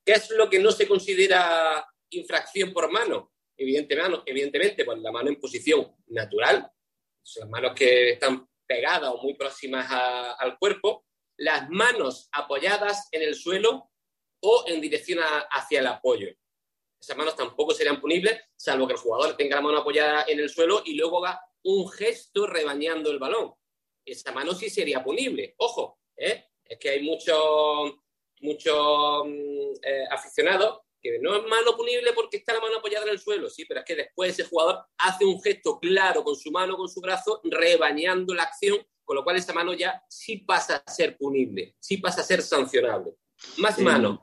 ¿Qué 0.04 0.14
es 0.14 0.32
lo 0.32 0.50
que 0.50 0.60
no 0.60 0.72
se 0.72 0.88
considera 0.88 1.86
infracción 2.10 2.74
por 2.74 2.92
mano? 2.92 3.32
evidentemente, 3.60 4.22
evidentemente 4.26 4.86
pues 4.86 5.00
la 5.00 5.12
mano 5.12 5.30
en 5.30 5.40
posición 5.40 5.96
natural, 6.08 6.72
las 7.36 7.50
manos 7.50 7.74
que 7.76 8.12
están 8.12 8.48
pegadas 8.66 9.12
o 9.14 9.22
muy 9.22 9.34
próximas 9.34 9.88
al 10.40 10.58
cuerpo, 10.58 11.06
las 11.38 11.70
manos 11.70 12.30
apoyadas 12.32 13.08
en 13.12 13.22
el 13.22 13.36
suelo 13.36 13.92
o 14.42 14.64
en 14.68 14.82
dirección 14.82 15.20
hacia 15.52 15.82
el 15.82 15.88
apoyo. 15.88 16.30
Esas 17.00 17.18
manos 17.18 17.36
tampoco 17.36 17.74
serían 17.74 18.00
punibles, 18.00 18.42
salvo 18.56 18.88
que 18.88 18.94
el 18.94 19.00
jugador 19.00 19.36
tenga 19.38 19.58
la 19.58 19.62
mano 19.62 19.78
apoyada 19.80 20.26
en 20.28 20.40
el 20.40 20.50
suelo 20.50 20.82
y 20.86 20.96
luego 20.96 21.26
haga 21.26 21.42
un 21.64 21.90
gesto 21.90 22.48
rebañando 22.48 23.12
el 23.12 23.20
balón. 23.20 23.54
Esa 24.06 24.32
mano 24.32 24.54
sí 24.54 24.70
sería 24.70 25.04
punible. 25.04 25.56
Ojo, 25.58 26.00
¿eh? 26.18 26.49
Es 26.70 26.78
que 26.80 26.90
hay 26.90 27.02
muchos 27.04 27.94
muchos 28.42 29.26
mm, 29.26 29.74
eh, 29.84 30.06
aficionados 30.12 30.80
que 31.02 31.18
no 31.20 31.36
es 31.36 31.44
mano 31.44 31.76
punible 31.78 32.12
porque 32.14 32.38
está 32.38 32.54
la 32.54 32.60
mano 32.60 32.78
apoyada 32.78 33.06
en 33.06 33.12
el 33.12 33.20
suelo, 33.20 33.50
sí, 33.50 33.64
pero 33.66 33.80
es 33.82 33.86
que 33.86 33.96
después 33.96 34.32
ese 34.32 34.44
jugador 34.50 34.84
hace 34.98 35.24
un 35.26 35.42
gesto 35.42 35.80
claro 35.80 36.24
con 36.24 36.36
su 36.36 36.52
mano, 36.52 36.76
con 36.76 36.90
su 36.90 37.00
brazo, 37.00 37.40
rebañando 37.46 38.34
la 38.34 38.44
acción, 38.44 38.86
con 39.06 39.16
lo 39.16 39.24
cual 39.24 39.38
esa 39.38 39.54
mano 39.54 39.74
ya 39.74 40.04
sí 40.10 40.38
pasa 40.40 40.84
a 40.86 40.92
ser 40.92 41.18
punible, 41.18 41.76
sí 41.80 41.98
pasa 41.98 42.20
a 42.22 42.24
ser 42.26 42.42
sancionable. 42.42 43.14
Más 43.58 43.76
Sí. 43.78 43.82
manos, 43.84 44.20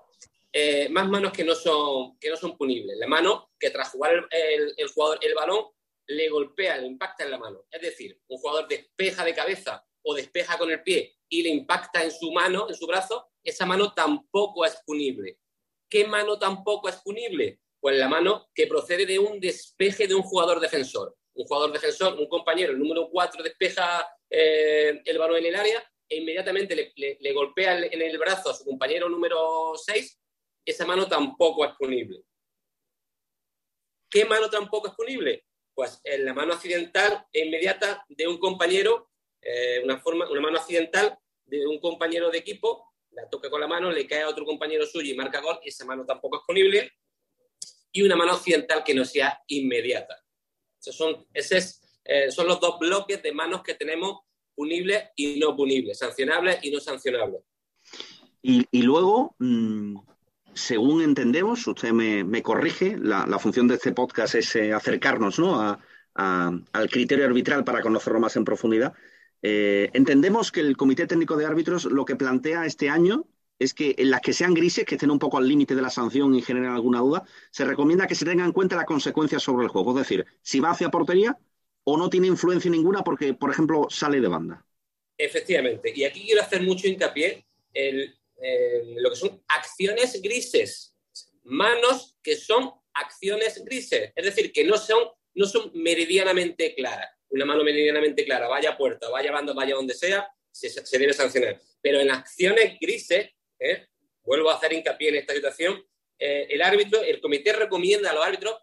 eh, 0.52 0.88
más 0.90 1.08
manos 1.08 1.32
que 1.32 1.44
no 1.44 1.54
son 1.54 2.18
que 2.18 2.28
no 2.28 2.36
son 2.36 2.56
punibles. 2.58 2.96
La 2.98 3.06
mano 3.06 3.50
que 3.58 3.70
tras 3.70 3.90
jugar 3.90 4.12
el, 4.12 4.26
el- 4.30 4.74
el 4.76 4.88
jugador 4.88 5.18
el 5.22 5.34
balón 5.34 5.66
le 6.08 6.28
golpea, 6.28 6.76
le 6.76 6.86
impacta 6.86 7.24
en 7.24 7.30
la 7.30 7.38
mano. 7.38 7.64
Es 7.70 7.80
decir, 7.80 8.20
un 8.28 8.38
jugador 8.38 8.68
despeja 8.68 9.24
de 9.24 9.34
cabeza 9.34 9.84
o 10.02 10.14
despeja 10.14 10.56
con 10.58 10.70
el 10.70 10.82
pie 10.82 11.15
y 11.28 11.42
le 11.42 11.50
impacta 11.50 12.02
en 12.02 12.10
su 12.10 12.30
mano, 12.32 12.68
en 12.68 12.74
su 12.74 12.86
brazo, 12.86 13.28
esa 13.42 13.66
mano 13.66 13.92
tampoco 13.92 14.64
es 14.64 14.76
punible. 14.84 15.38
¿Qué 15.88 16.06
mano 16.06 16.38
tampoco 16.38 16.88
es 16.88 16.96
punible? 16.96 17.60
Pues 17.80 17.96
la 17.96 18.08
mano 18.08 18.48
que 18.54 18.66
procede 18.66 19.06
de 19.06 19.18
un 19.18 19.38
despeje 19.38 20.06
de 20.08 20.14
un 20.14 20.22
jugador 20.22 20.60
defensor. 20.60 21.16
Un 21.34 21.44
jugador 21.46 21.72
defensor, 21.72 22.18
un 22.18 22.28
compañero, 22.28 22.72
número 22.72 23.08
4, 23.10 23.42
despeja 23.42 24.08
eh, 24.30 25.00
el 25.04 25.18
balón 25.18 25.38
en 25.38 25.46
el 25.46 25.56
área 25.56 25.92
e 26.08 26.16
inmediatamente 26.18 26.92
le, 26.94 27.32
golpea 27.32 27.78
en 27.78 28.00
el 28.00 28.18
brazo 28.18 28.50
a 28.50 28.54
su 28.54 28.64
compañero 28.64 29.08
número 29.08 29.72
6, 29.76 30.20
esa 30.64 30.86
mano 30.86 31.08
tampoco 31.08 31.64
es 31.64 31.72
punible. 31.76 32.22
¿Qué 34.10 34.24
mano 34.24 34.48
tampoco 34.48 34.88
es 34.88 34.94
punible? 34.94 35.44
Pues 35.74 36.00
en 36.04 36.24
la 36.24 36.32
mano 36.32 36.54
accidental 36.54 37.26
e 37.32 37.46
inmediata 37.46 38.04
de 38.08 38.26
un 38.26 38.38
compañero, 38.38 39.10
eh, 39.48 39.80
una, 39.84 39.98
forma, 39.98 40.28
una 40.30 40.40
mano 40.40 40.58
accidental 40.58 41.18
de 41.44 41.66
un 41.66 41.78
compañero 41.78 42.30
de 42.30 42.38
equipo, 42.38 42.92
la 43.12 43.28
toca 43.28 43.48
con 43.48 43.60
la 43.60 43.66
mano, 43.68 43.90
le 43.90 44.06
cae 44.06 44.22
a 44.22 44.28
otro 44.28 44.44
compañero 44.44 44.84
suyo 44.86 45.12
y 45.12 45.16
marca 45.16 45.40
gol, 45.40 45.58
esa 45.64 45.84
mano 45.84 46.04
tampoco 46.04 46.38
es 46.38 46.42
punible. 46.46 46.92
Y 47.92 48.02
una 48.02 48.16
mano 48.16 48.32
accidental 48.32 48.82
que 48.84 48.94
no 48.94 49.04
sea 49.04 49.40
inmediata. 49.46 50.16
Esos 50.78 50.96
son, 50.96 51.26
ese 51.32 51.56
es, 51.58 51.80
eh, 52.04 52.30
son 52.30 52.46
los 52.46 52.60
dos 52.60 52.78
bloques 52.78 53.22
de 53.22 53.32
manos 53.32 53.62
que 53.62 53.74
tenemos 53.74 54.20
punibles 54.54 55.04
y 55.16 55.38
no 55.38 55.56
punibles, 55.56 55.98
sancionables 55.98 56.58
y 56.62 56.70
no 56.70 56.80
sancionables. 56.80 57.40
Y, 58.42 58.66
y 58.70 58.82
luego, 58.82 59.34
mm, 59.38 59.98
según 60.54 61.02
entendemos, 61.02 61.66
usted 61.66 61.92
me, 61.92 62.22
me 62.24 62.42
corrige, 62.42 62.96
la, 62.98 63.26
la 63.26 63.38
función 63.38 63.66
de 63.68 63.74
este 63.76 63.92
podcast 63.92 64.34
es 64.34 64.54
eh, 64.56 64.72
acercarnos 64.72 65.38
¿no? 65.38 65.60
a- 65.60 65.78
al 66.18 66.90
criterio 66.90 67.26
arbitral 67.26 67.62
para 67.64 67.82
conocerlo 67.82 68.20
más 68.20 68.36
en 68.36 68.44
profundidad. 68.44 68.94
Eh, 69.42 69.90
entendemos 69.92 70.50
que 70.50 70.60
el 70.60 70.76
Comité 70.76 71.06
Técnico 71.06 71.36
de 71.36 71.46
Árbitros 71.46 71.84
lo 71.84 72.04
que 72.04 72.16
plantea 72.16 72.66
este 72.66 72.88
año 72.88 73.26
es 73.58 73.74
que 73.74 73.94
en 73.98 74.10
las 74.10 74.20
que 74.20 74.32
sean 74.32 74.54
grises, 74.54 74.84
que 74.84 74.96
estén 74.96 75.10
un 75.10 75.18
poco 75.18 75.38
al 75.38 75.48
límite 75.48 75.74
de 75.74 75.82
la 75.82 75.90
sanción 75.90 76.34
y 76.34 76.42
generen 76.42 76.70
alguna 76.70 77.00
duda, 77.00 77.24
se 77.50 77.64
recomienda 77.64 78.06
que 78.06 78.14
se 78.14 78.24
tenga 78.24 78.44
en 78.44 78.52
cuenta 78.52 78.76
la 78.76 78.84
consecuencia 78.84 79.38
sobre 79.38 79.64
el 79.64 79.70
juego. 79.70 79.92
Es 79.92 80.08
decir, 80.08 80.26
si 80.42 80.60
va 80.60 80.70
hacia 80.70 80.90
portería 80.90 81.38
o 81.84 81.96
no 81.96 82.10
tiene 82.10 82.26
influencia 82.26 82.70
ninguna 82.70 83.02
porque, 83.02 83.34
por 83.34 83.50
ejemplo, 83.50 83.86
sale 83.88 84.20
de 84.20 84.28
banda. 84.28 84.66
Efectivamente. 85.16 85.92
Y 85.94 86.04
aquí 86.04 86.24
quiero 86.26 86.42
hacer 86.42 86.62
mucho 86.62 86.86
hincapié 86.88 87.46
en, 87.72 88.14
en 88.42 89.02
lo 89.02 89.10
que 89.10 89.16
son 89.16 89.42
acciones 89.48 90.20
grises. 90.20 90.94
Manos 91.44 92.18
que 92.22 92.36
son 92.36 92.72
acciones 92.92 93.64
grises. 93.64 94.12
Es 94.14 94.24
decir, 94.24 94.52
que 94.52 94.64
no 94.64 94.76
son, 94.76 94.98
no 95.34 95.46
son 95.46 95.70
meridianamente 95.74 96.74
claras. 96.74 97.15
Una 97.36 97.44
mano 97.44 97.62
meridianamente 97.62 98.24
clara, 98.24 98.48
vaya 98.48 98.76
puerta, 98.76 99.08
vaya 99.10 99.30
banda, 99.30 99.52
vaya 99.52 99.74
donde 99.74 99.94
sea, 99.94 100.26
se, 100.50 100.98
debe 100.98 101.12
sancionar. 101.12 101.60
Pero 101.82 102.00
en 102.00 102.10
acciones 102.10 102.78
grises, 102.80 103.30
¿eh? 103.58 103.86
vuelvo 104.22 104.50
a 104.50 104.56
hacer 104.56 104.72
hincapié 104.72 105.10
en 105.10 105.16
esta 105.16 105.34
situación, 105.34 105.84
eh, 106.18 106.46
el 106.48 106.62
árbitro, 106.62 107.02
el 107.02 107.20
comité 107.20 107.52
recomienda 107.52 108.10
a 108.10 108.14
los 108.14 108.24
árbitros 108.24 108.56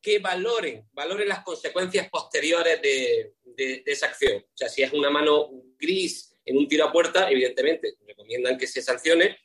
que 0.00 0.18
valoren, 0.18 0.88
valoren 0.92 1.28
las 1.28 1.44
consecuencias 1.44 2.08
posteriores 2.08 2.80
de 2.82 3.82
esa 3.86 4.06
acción. 4.06 4.38
O 4.38 4.56
sea, 4.56 4.68
si 4.68 4.82
es 4.82 4.92
una 4.92 5.10
mano 5.10 5.50
gris 5.78 6.34
en 6.44 6.56
un 6.56 6.68
tiro 6.68 6.84
a 6.84 6.92
puerta, 6.92 7.30
evidentemente 7.30 7.94
recomiendan 8.06 8.58
que 8.58 8.66
se 8.66 8.82
sancione, 8.82 9.38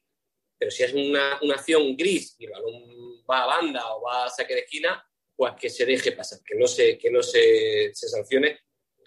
pero 0.58 0.72
si 0.72 0.84
es 0.84 0.94
una, 0.94 1.40
una 1.42 1.56
acción 1.56 1.96
gris 1.96 2.36
y 2.38 2.46
el 2.46 2.52
balón 2.52 3.24
va 3.30 3.44
a 3.44 3.48
banda 3.48 3.96
o 3.96 4.02
va 4.02 4.26
a 4.26 4.30
saque 4.30 4.54
de 4.54 4.62
esquina, 4.62 5.04
pues 5.36 5.54
que 5.60 5.70
se 5.70 5.86
deje 5.86 6.12
pasar, 6.12 6.40
que 6.44 6.56
no 6.56 6.68
se, 6.68 6.98
que 6.98 7.10
no 7.10 7.24
se, 7.24 7.92
se 7.94 8.10
sancione. 8.10 8.60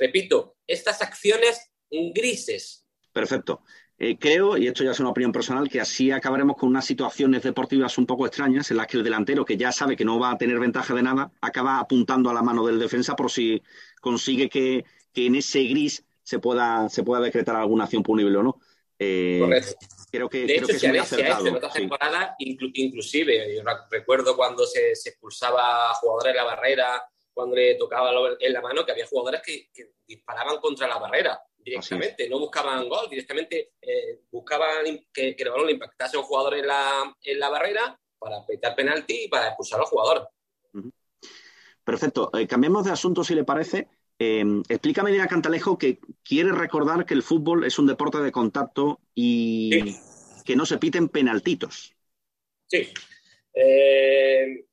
Repito, 0.03 0.57
estas 0.67 1.01
acciones 1.01 1.71
grises 1.91 2.85
Perfecto. 3.13 3.63
Eh, 3.99 4.19
creo, 4.19 4.57
y 4.57 4.67
esto 4.67 4.83
ya 4.83 4.91
es 4.91 4.99
una 4.99 5.11
opinión 5.11 5.31
personal, 5.31 5.69
que 5.69 5.81
así 5.81 6.11
acabaremos 6.11 6.57
con 6.57 6.71
unas 6.71 6.85
situaciones 6.85 7.43
deportivas 7.45 7.99
un 7.99 8.07
poco 8.07 8.27
extrañas 8.27 8.69
en 8.71 8.79
las 8.79 8.89
que 8.89 8.97
el 8.97 9.05
delantero, 9.05 9.45
que 9.45 9.57
ya 9.57 9.71
sabe 9.71 9.95
que 9.97 10.05
no 10.05 10.19
va 10.19 10.33
a 10.33 10.39
tener 10.39 10.59
ventaja 10.59 10.93
de 10.93 11.03
nada, 11.05 11.31
acaba 11.41 11.79
apuntando 11.79 12.31
a 12.31 12.35
la 12.35 12.43
mano 12.43 12.67
del 12.67 12.81
defensa 12.81 13.15
por 13.15 13.31
si 13.31 13.63
consigue 14.01 14.49
que, 14.49 14.85
que 15.13 15.27
en 15.27 15.37
ese 15.37 15.63
gris 15.65 16.05
se 16.25 16.41
pueda, 16.41 16.89
se 16.89 17.05
pueda 17.05 17.23
decretar 17.23 17.55
alguna 17.55 17.85
acción 17.85 18.03
punible 18.03 18.37
o 18.39 18.43
no. 18.43 18.61
Eh, 18.99 19.39
Correcto. 19.41 19.77
Creo 20.11 20.29
que, 20.29 20.39
De 20.41 20.45
creo 20.47 20.57
hecho, 20.59 20.67
que 20.67 20.79
se 20.81 20.89
ha, 20.89 20.93
muy 20.93 21.07
se 21.07 21.23
ha 21.25 21.29
hecho 21.39 21.47
en 21.47 21.55
otras 21.57 21.73
sí. 21.75 21.79
temporadas, 21.81 22.31
inclu- 22.41 22.73
inclusive, 22.75 23.55
yo 23.55 23.63
re- 23.63 23.73
recuerdo 23.91 24.35
cuando 24.35 24.67
se, 24.67 24.97
se 24.97 25.11
expulsaba 25.11 25.91
a 25.91 25.95
jugadores 25.95 26.31
en 26.33 26.37
la 26.37 26.45
barrera, 26.45 27.03
cuando 27.35 27.57
le 27.57 27.75
tocaba 27.77 28.11
en 28.39 28.53
la 28.53 28.61
mano, 28.61 28.85
que 28.85 28.93
había 28.93 29.07
jugadores 29.07 29.41
que, 29.45 29.71
que 29.73 29.93
disparaban 30.07 30.59
contra 30.59 30.87
la 30.87 30.99
barrera 30.99 31.41
directamente, 31.57 32.29
no 32.29 32.39
buscaban 32.41 32.89
gol, 32.89 33.09
directamente 33.09 33.73
eh, 33.81 34.21
buscaban 34.31 34.85
que, 35.12 35.37
que 35.37 35.43
el 35.43 35.51
balón 35.51 35.67
le 35.67 35.73
impactase 35.73 36.17
a 36.17 36.21
un 36.21 36.27
jugador 36.27 36.55
en 36.55 36.67
la, 36.67 37.17
en 37.23 37.39
la 37.39 37.49
barrera 37.49 37.99
para 38.19 38.45
petar 38.47 38.75
penalti 38.75 39.25
y 39.25 39.29
para 39.29 39.49
expulsar 39.49 39.81
al 39.81 39.87
jugador. 39.87 40.29
Perfecto. 41.85 42.31
Eh, 42.35 42.47
cambiemos 42.47 42.85
de 42.85 42.93
asunto, 42.93 43.25
si 43.25 43.35
le 43.35 43.45
parece. 43.45 43.89
Eh, 44.19 44.45
explica 44.69 45.03
Medina 45.03 45.27
Cantalejo 45.27 45.79
que 45.79 45.99
quiere 46.23 46.53
recordar 46.53 47.05
que 47.07 47.15
el 47.15 47.23
fútbol 47.23 47.65
es 47.65 47.79
un 47.79 47.87
deporte 47.87 48.19
de 48.19 48.31
contacto 48.31 49.01
y 49.15 49.71
Sí. 49.73 49.97
que 50.45 50.57
no 50.57 50.65
se 50.67 50.79
piten 50.79 51.09
penaltitos. 51.09 51.95
Sí. 52.69 52.89
Eh, 53.55 54.65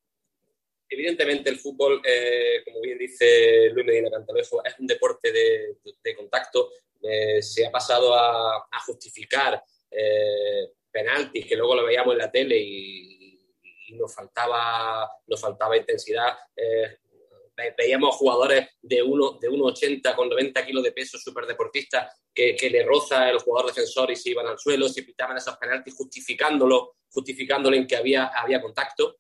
evidentemente 0.90 1.50
el 1.50 1.60
fútbol, 1.60 2.02
eh, 2.06 2.62
como 2.66 2.82
bien 2.82 2.98
dice 2.98 3.70
Luis 3.72 3.86
Medina 3.86 4.10
Cantalejo, 4.10 4.64
es 4.66 4.78
un 4.80 4.88
deporte 4.88 5.32
de, 5.32 5.78
de- 5.84 5.96
de 6.04 6.16
contacto. 6.16 6.72
Eh, 7.02 7.42
se 7.42 7.66
ha 7.66 7.72
pasado 7.72 8.14
a, 8.14 8.58
a 8.72 8.80
justificar 8.86 9.62
eh, 9.92 10.72
penaltis 10.92 11.46
que 11.46 11.56
luego 11.56 11.76
lo 11.76 11.86
veíamos 11.86 12.14
en 12.14 12.18
la 12.20 12.32
tele 12.32 12.58
y, 12.58 13.40
y 13.88 13.94
nos, 13.96 14.14
faltaba, 14.14 15.10
nos 15.28 15.40
faltaba 15.40 15.78
intensidad. 15.78 16.38
Eh, 16.56 16.98
ve- 17.56 17.74
veíamos 17.78 18.16
jugadores 18.16 18.68
de 18.82 19.04
1,80 19.04 19.40
de 19.40 19.50
1,80 19.50 20.16
con 20.16 20.28
90 20.30 20.66
kilos 20.66 20.84
de 20.84 20.92
peso, 20.92 21.18
superdeportistas, 21.18 22.14
que, 22.34 22.56
que 22.56 22.70
le 22.70 22.84
roza 22.84 23.30
el 23.30 23.40
jugador 23.40 23.68
defensor 23.72 24.12
y 24.12 24.16
se 24.16 24.30
iban 24.32 24.48
al 24.48 24.60
suelo, 24.60 24.88
se 24.90 25.04
pitaban 25.04 25.38
esos 25.38 25.58
penaltis 25.58 25.94
justificándolo, 25.94 26.96
justificándolo 27.10 27.76
en 27.76 27.88
que 27.88 27.96
había, 27.96 28.26
había 28.28 28.62
contacto. 28.62 29.18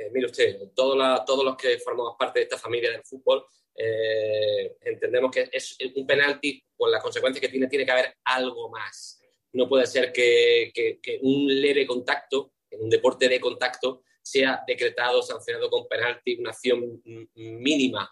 Eh, 0.00 0.08
mire 0.12 0.26
usted, 0.26 0.56
todos, 0.74 0.96
la- 0.96 1.22
todos 1.26 1.44
los 1.44 1.56
que 1.56 1.78
formamos 1.78 2.14
parte 2.18 2.38
de 2.38 2.44
esta 2.44 2.56
familia 2.56 2.90
del 2.90 3.02
fútbol 3.04 3.44
eh, 3.74 4.76
entendemos 4.80 5.30
que 5.30 5.48
es 5.52 5.76
un 5.94 6.06
penalti, 6.06 6.62
por 6.76 6.90
las 6.90 7.02
consecuencias 7.02 7.40
que 7.42 7.48
tiene, 7.50 7.66
tiene 7.68 7.84
que 7.84 7.92
haber 7.92 8.16
algo 8.24 8.70
más. 8.70 9.20
No 9.52 9.68
puede 9.68 9.86
ser 9.86 10.10
que, 10.12 10.70
que- 10.74 10.98
que 11.02 11.18
un 11.22 11.46
leve 11.60 11.86
contacto, 11.86 12.52
en 12.70 12.82
un 12.84 12.88
deporte 12.90 13.28
de 13.28 13.38
contacto, 13.40 14.02
sea 14.22 14.62
decretado, 14.66 15.22
sancionado 15.22 15.68
con 15.68 15.86
penalti, 15.88 16.36
una 16.40 16.50
acción 16.50 17.02
mínima, 17.34 18.10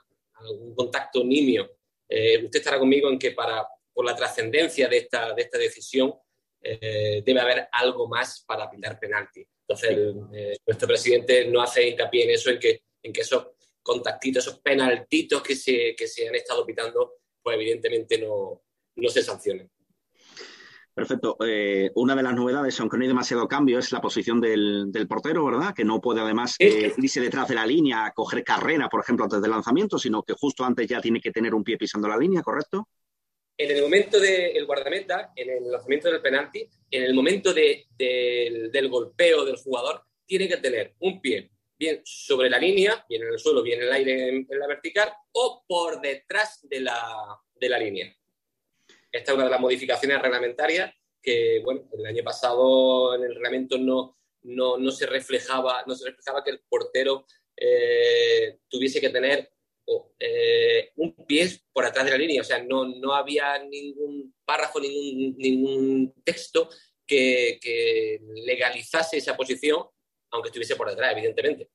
un 0.50 0.74
contacto 0.74 1.22
nimio. 1.24 1.70
Eh, 2.08 2.44
usted 2.44 2.58
estará 2.60 2.78
conmigo 2.78 3.08
en 3.10 3.18
que 3.18 3.30
para, 3.32 3.66
por 3.94 4.04
la 4.04 4.14
trascendencia 4.16 4.88
de 4.88 4.98
esta, 4.98 5.32
de 5.34 5.42
esta 5.42 5.58
decisión 5.58 6.14
eh, 6.62 7.22
debe 7.24 7.40
haber 7.40 7.68
algo 7.72 8.08
más 8.08 8.42
para 8.46 8.68
pitar 8.70 8.98
penalti. 8.98 9.46
Entonces, 9.68 9.90
el, 9.90 10.16
eh, 10.32 10.56
nuestro 10.66 10.88
presidente 10.88 11.46
no 11.46 11.60
hace 11.60 11.88
hincapié 11.88 12.24
en 12.24 12.30
eso, 12.30 12.48
en 12.48 12.58
que, 12.58 12.84
en 13.02 13.12
que 13.12 13.20
esos 13.20 13.48
contactitos, 13.82 14.46
esos 14.46 14.60
penaltitos 14.60 15.42
que 15.42 15.54
se, 15.54 15.94
que 15.94 16.06
se 16.06 16.26
han 16.26 16.34
estado 16.34 16.64
pitando, 16.64 17.16
pues 17.42 17.56
evidentemente 17.56 18.18
no, 18.18 18.62
no 18.96 19.08
se 19.10 19.22
sancionen. 19.22 19.70
Perfecto. 20.94 21.36
Eh, 21.46 21.92
una 21.94 22.16
de 22.16 22.22
las 22.24 22.34
novedades, 22.34 22.80
aunque 22.80 22.96
no 22.96 23.02
hay 23.02 23.08
demasiado 23.08 23.46
cambio, 23.46 23.78
es 23.78 23.92
la 23.92 24.00
posición 24.00 24.40
del, 24.40 24.90
portero, 25.08 25.44
¿verdad? 25.44 25.72
Que 25.72 25.84
no 25.84 26.00
puede 26.00 26.22
además 26.22 26.56
eh, 26.58 26.92
irse 26.96 27.20
detrás 27.20 27.46
de 27.46 27.54
la 27.54 27.64
línea, 27.64 28.10
coger 28.16 28.42
carrera, 28.42 28.88
por 28.88 29.02
ejemplo, 29.02 29.24
antes 29.24 29.40
del 29.40 29.52
lanzamiento, 29.52 29.96
sino 29.96 30.24
que 30.24 30.32
justo 30.32 30.64
antes 30.64 30.88
ya 30.88 31.00
tiene 31.00 31.20
que 31.20 31.30
tener 31.30 31.54
un 31.54 31.62
pie 31.62 31.76
pisando 31.76 32.08
la 32.08 32.16
línea, 32.16 32.42
¿correcto? 32.42 32.88
En 33.56 33.76
el 33.76 33.82
momento 33.82 34.18
del 34.18 34.66
guardameta, 34.66 35.32
en 35.36 35.50
el 35.50 35.70
lanzamiento 35.70 36.10
del 36.10 36.20
penalti, 36.20 36.68
en 36.90 37.02
el 37.02 37.14
momento 37.14 37.52
del 37.52 38.88
golpeo 38.88 39.44
del 39.44 39.56
jugador, 39.56 40.02
tiene 40.26 40.48
que 40.48 40.58
tener 40.58 40.94
un 41.00 41.20
pie 41.20 41.50
bien 41.78 42.00
sobre 42.04 42.50
la 42.50 42.58
línea, 42.58 43.04
bien 43.08 43.22
en 43.22 43.28
el 43.28 43.38
suelo, 43.38 43.62
bien 43.62 43.80
en 43.80 43.86
el 43.86 43.92
aire 43.92 44.28
en, 44.28 44.46
la 44.50 44.66
vertical, 44.66 45.12
o 45.32 45.64
por 45.66 46.00
detrás 46.00 46.60
de 46.68 46.80
la, 46.80 47.78
línea. 47.78 48.14
Esta 49.12 49.32
es 49.32 49.34
una 49.36 49.44
de 49.44 49.50
las 49.50 49.60
modificaciones 49.60 50.20
reglamentarias 50.20 50.92
que, 51.22 51.60
bueno, 51.64 51.88
el 51.96 52.06
año 52.06 52.24
pasado 52.24 53.14
en 53.14 53.22
el 53.22 53.34
reglamento 53.34 53.78
no, 53.78 54.16
no, 54.42 54.90
se, 54.90 55.06
reflejaba, 55.06 55.84
no 55.86 55.94
se 55.94 56.06
reflejaba 56.06 56.42
que 56.42 56.50
el 56.50 56.60
portero 56.68 57.26
eh, 57.56 58.58
tuviese 58.68 59.00
que 59.00 59.10
tener 59.10 59.50
eh, 60.18 60.92
un 60.96 61.14
pie 61.26 61.48
por 61.72 61.84
atrás 61.84 62.04
de 62.04 62.10
la 62.12 62.18
línea. 62.18 62.40
O 62.40 62.44
sea, 62.44 62.62
no, 62.62 62.84
no 62.86 63.14
había 63.14 63.58
ningún 63.64 64.34
párrafo, 64.44 64.80
ningún, 64.80 65.36
ningún 65.38 66.14
texto 66.24 66.68
que, 67.08 68.20
legalizase 68.44 69.16
esa 69.16 69.36
posición, 69.36 69.84
aunque 70.30 70.48
estuviese 70.48 70.76
por 70.76 70.88
detrás, 70.88 71.12
evidentemente. 71.12 71.70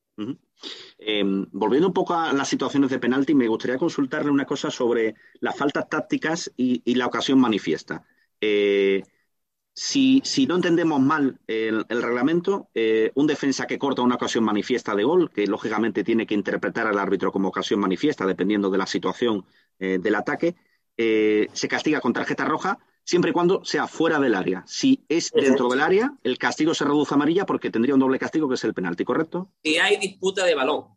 Em, 1.00 1.48
volviendo 1.52 1.88
un 1.88 1.94
poco 1.94 2.14
a 2.14 2.32
las 2.34 2.48
situaciones 2.48 2.90
de 2.92 3.00
penalti, 3.00 3.34
me 3.34 3.48
gustaría 3.48 3.78
consultarle 3.78 4.32
una 4.32 4.46
cosa 4.46 4.70
sobre 4.70 5.16
las 5.40 5.58
faltas 5.58 5.90
tácticas 5.90 6.52
y, 6.56 6.96
la 6.96 7.08
ocasión 7.08 7.40
manifiesta. 7.40 8.06
Eh, 8.40 9.02
si, 9.74 10.22
no 10.48 10.56
entendemos 10.56 11.00
mal 11.00 11.40
el, 11.48 11.86
reglamento, 11.90 12.70
eh, 12.74 13.12
un 13.16 13.28
defensa 13.28 13.66
que 13.66 13.80
corta 13.80 14.02
una 14.02 14.16
ocasión 14.16 14.44
manifiesta 14.44 14.96
de 14.96 15.04
gol, 15.04 15.32
que 15.32 15.48
lógicamente 15.48 16.04
tiene 16.04 16.28
que 16.28 16.36
interpretar 16.36 16.88
al 16.88 17.00
árbitro 17.00 17.32
como 17.32 17.50
ocasión 17.50 17.80
manifiesta, 17.80 18.26
dependiendo 18.26 18.70
de 18.70 18.78
la 18.78 18.86
situación 18.86 19.46
eh, 19.80 20.00
del 20.02 20.16
ataque, 20.16 20.56
se 20.96 21.68
castiga 21.68 22.02
con 22.02 22.14
tarjeta 22.14 22.46
roja 22.46 22.78
siempre 23.04 23.32
y 23.32 23.34
cuando 23.34 23.64
sea 23.66 23.88
fuera 23.88 24.20
del 24.20 24.36
área. 24.36 24.64
Si 24.68 25.04
es 25.10 25.32
dentro 25.32 25.70
del 25.70 25.82
área, 25.82 26.14
el 26.24 26.38
castigo 26.38 26.74
se 26.74 26.86
reduce 26.86 27.14
a 27.14 27.16
amarilla 27.16 27.46
porque 27.46 27.70
tendría 27.70 27.96
un 27.96 28.00
doble 28.00 28.20
castigo 28.20 28.48
que 28.48 28.56
es 28.56 28.64
el 28.64 28.74
penalti, 28.74 29.04
¿correcto? 29.04 29.52
Si 29.64 29.78
hay 29.78 29.98
disputa 29.98 30.46
de 30.46 30.56
balón, 30.56 30.88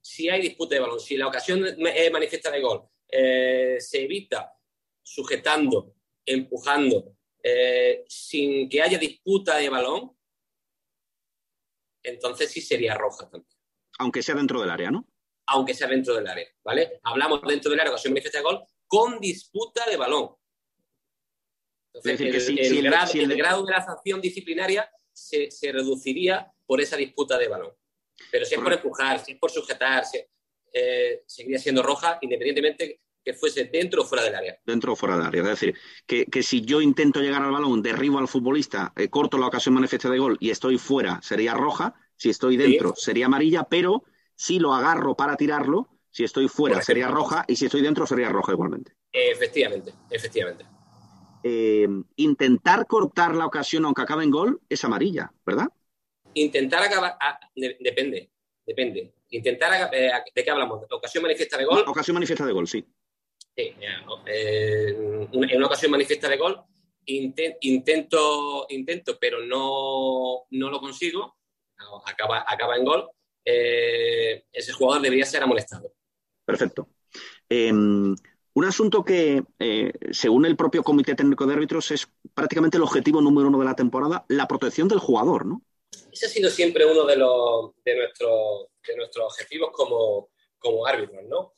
si 0.00 0.28
hay 0.28 0.40
disputa 0.40 0.76
de 0.76 0.80
balón, 0.80 1.00
si 1.00 1.16
la 1.16 1.28
ocasión 1.28 1.64
es 1.66 2.12
manifiesta 2.12 2.50
de 2.50 2.60
gol, 2.60 2.82
eh, 3.08 3.76
se 3.80 4.04
evita 4.04 4.52
sujetando, 5.02 5.94
empujando, 6.24 7.15
eh, 7.48 8.04
sin 8.08 8.68
que 8.68 8.82
haya 8.82 8.98
disputa 8.98 9.56
de 9.58 9.68
balón, 9.68 10.16
entonces 12.02 12.50
sí 12.50 12.60
sería 12.60 12.94
roja 12.94 13.28
también. 13.28 13.56
Aunque 13.98 14.22
sea 14.22 14.34
dentro 14.34 14.60
del 14.60 14.70
área, 14.70 14.90
¿no? 14.90 15.08
Aunque 15.48 15.74
sea 15.74 15.86
dentro 15.86 16.14
del 16.14 16.26
área, 16.26 16.46
¿vale? 16.64 17.00
Hablamos 17.04 17.40
dentro 17.42 17.70
del 17.70 17.80
área, 17.80 17.92
ocasión 17.92 18.12
manifiesta 18.12 18.38
de 18.38 18.44
gol, 18.44 18.64
con 18.86 19.20
disputa 19.20 19.88
de 19.88 19.96
balón 19.96 20.36
el, 22.04 22.82
grado, 23.38 23.64
de 23.64 23.72
la 23.72 23.84
sanción 23.84 24.20
disciplinaria 24.20 24.90
se, 25.12 25.48
reduciría 25.72 26.50
por 26.66 26.80
esa 26.80 26.96
disputa 26.96 27.38
de 27.38 27.48
balón. 27.48 27.72
Pero 28.30 28.44
si 28.44 28.54
es 28.54 28.60
por 28.60 28.72
empujar, 28.72 29.24
si 29.24 29.32
es 29.32 29.38
por 29.38 29.50
sujetar, 29.50 30.04
eh, 30.72 31.22
seguiría 31.26 31.58
siendo 31.58 31.82
roja 31.82 32.18
independientemente 32.20 33.00
que 33.26 33.34
fuese 33.34 33.64
dentro 33.64 34.02
o 34.02 34.04
fuera 34.04 34.22
del 34.22 34.36
área. 34.36 34.56
Dentro 34.64 34.92
o 34.92 34.96
fuera 34.96 35.16
del 35.16 35.26
área. 35.26 35.42
Es 35.42 35.48
decir, 35.48 35.74
que, 36.06 36.42
si 36.44 36.60
yo 36.60 36.80
intento 36.80 37.20
llegar 37.20 37.42
al 37.42 37.50
balón, 37.50 37.82
derribo 37.82 38.20
al 38.20 38.28
futbolista, 38.28 38.92
eh, 38.94 39.08
corto 39.08 39.36
la 39.36 39.48
ocasión 39.48 39.74
manifiesta 39.74 40.08
de 40.08 40.20
gol 40.20 40.36
y 40.38 40.50
estoy 40.50 40.78
fuera, 40.78 41.20
sería 41.22 41.52
roja. 41.52 41.94
Si 42.14 42.30
estoy 42.30 42.56
dentro, 42.56 42.94
sería 42.94 43.26
amarilla, 43.26 43.64
pero 43.64 44.04
si 44.36 44.60
lo 44.60 44.72
agarro 44.72 45.16
para 45.16 45.36
tirarlo, 45.36 45.88
si 46.08 46.22
estoy 46.22 46.46
fuera, 46.46 46.80
sería 46.82 47.08
roja 47.08 47.44
y 47.48 47.56
si 47.56 47.64
estoy 47.66 47.82
dentro, 47.82 48.06
sería 48.06 48.28
roja 48.28 48.52
igualmente. 48.52 48.92
Efectivamente, 49.12 49.92
efectivamente. 50.08 50.64
Eh, 51.42 51.88
intentar 52.14 52.86
cortar 52.86 53.34
la 53.34 53.46
ocasión 53.46 53.84
aunque 53.86 54.02
acabe 54.02 54.22
en 54.22 54.30
gol 54.30 54.60
es 54.68 54.84
amarilla, 54.84 55.32
¿verdad? 55.44 55.66
Intentar 56.34 56.84
acabar, 56.84 57.16
ah, 57.20 57.40
depende, 57.56 58.30
depende. 58.64 59.14
Intentar, 59.30 59.90
eh, 59.92 60.10
¿de 60.32 60.44
qué 60.44 60.50
hablamos? 60.50 60.84
¿Ocasión 60.88 61.22
manifiesta 61.22 61.58
de 61.58 61.64
gol? 61.64 61.84
ocasión 61.88 62.14
manifiesta 62.14 62.46
de 62.46 62.52
gol, 62.52 62.68
sí. 62.68 62.86
Sí 63.56 63.74
eh, 64.26 65.28
en 65.32 65.56
una 65.56 65.66
ocasión 65.66 65.90
manifiesta 65.90 66.28
de 66.28 66.36
gol 66.36 66.62
intento, 67.06 68.66
intento, 68.68 69.18
pero 69.20 69.40
no, 69.44 70.46
no 70.50 70.70
lo 70.70 70.80
consigo, 70.80 71.36
acaba, 72.04 72.44
acaba 72.46 72.76
en 72.76 72.84
gol, 72.84 73.08
ese 73.44 74.72
jugador 74.72 75.02
debería 75.02 75.24
ser 75.24 75.42
amonestado. 75.42 75.92
Perfecto. 76.44 76.88
Em, 77.48 78.14
un 78.54 78.64
asunto 78.64 79.04
que, 79.04 79.42
eh, 79.58 79.92
según 80.10 80.46
el 80.46 80.56
propio 80.56 80.82
Comité 80.82 81.14
Técnico 81.14 81.46
de 81.46 81.54
Árbitros, 81.54 81.90
es 81.90 82.08
prácticamente 82.34 82.76
el 82.76 82.82
objetivo 82.82 83.20
número 83.20 83.48
uno 83.48 83.58
de 83.58 83.64
la 83.64 83.76
temporada, 83.76 84.24
la 84.28 84.48
protección 84.48 84.88
del 84.88 84.98
jugador, 84.98 85.46
¿no? 85.46 85.62
Ese 86.10 86.26
ha 86.26 86.28
sido 86.28 86.50
siempre 86.50 86.86
uno 86.86 87.04
de, 87.04 87.16
los, 87.16 87.72
de, 87.84 87.96
nuestros, 87.96 88.68
de 88.86 88.96
nuestros 88.96 89.26
objetivos 89.26 89.70
como, 89.72 90.30
como 90.58 90.86
árbitros, 90.86 91.24
¿no? 91.28 91.52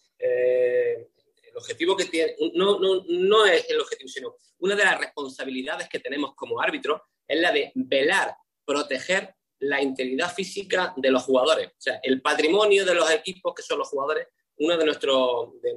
Objetivo 1.59 1.97
que 1.97 2.07
tiene, 2.07 2.35
no, 2.55 2.79
no, 2.79 3.05
no 3.07 3.47
es 3.47 3.69
el 3.69 3.81
objetivo, 3.81 4.09
sino 4.09 4.37
una 4.59 4.75
de 4.75 4.85
las 4.85 4.99
responsabilidades 4.99 5.89
que 5.89 6.01
tenemos 6.01 6.35
como 6.35 6.61
árbitros 6.61 7.01
es 7.27 7.41
la 7.41 7.53
de 7.53 7.73
velar, 7.75 8.35
proteger 8.65 9.35
la 9.61 9.83
integridad 9.83 10.33
física 10.33 10.95
de 10.97 11.11
los 11.11 11.23
jugadores. 11.25 11.69
O 11.69 11.81
sea, 11.81 12.01
el 12.03 12.23
patrimonio 12.23 12.85
de 12.85 12.95
los 12.95 13.11
equipos 13.11 13.55
que 13.55 13.63
son 13.63 13.79
los 13.79 13.89
jugadores 13.89 14.29
uno 14.61 14.77
de 14.77 14.85
nuestros 14.85 15.63
de 15.63 15.73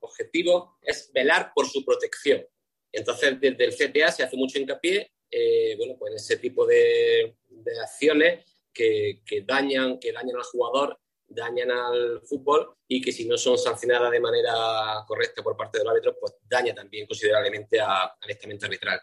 objetivos 0.00 0.70
es 0.80 1.10
velar 1.12 1.52
por 1.54 1.68
su 1.68 1.84
protección. 1.84 2.42
Entonces, 2.90 3.38
desde 3.38 3.64
el 3.66 3.74
CTA 3.74 4.10
se 4.10 4.22
hace 4.22 4.34
mucho 4.34 4.58
hincapié 4.58 5.10
eh, 5.30 5.74
bueno, 5.76 5.96
pues 5.98 6.12
en 6.12 6.16
ese 6.16 6.36
tipo 6.38 6.66
de, 6.66 7.36
acciones 7.82 8.44
que, 8.72 9.20
dañan, 9.44 9.98
que 9.98 10.12
dañan 10.12 10.36
al 10.36 10.44
jugador, 10.44 10.98
dañan 11.28 11.70
al 11.70 12.22
fútbol 12.22 12.74
y 12.86 13.00
que 13.00 13.12
si 13.12 13.26
no 13.26 13.36
son 13.36 13.58
sancionadas 13.58 14.10
de 14.10 14.20
manera 14.20 15.04
correcta 15.06 15.42
por 15.42 15.56
parte 15.56 15.78
del 15.78 15.88
árbitro, 15.88 16.16
pues 16.20 16.34
daña 16.48 16.74
también 16.74 17.06
considerablemente 17.06 17.80
al 17.80 18.10
estamento 18.28 18.66
arbitral. 18.66 19.00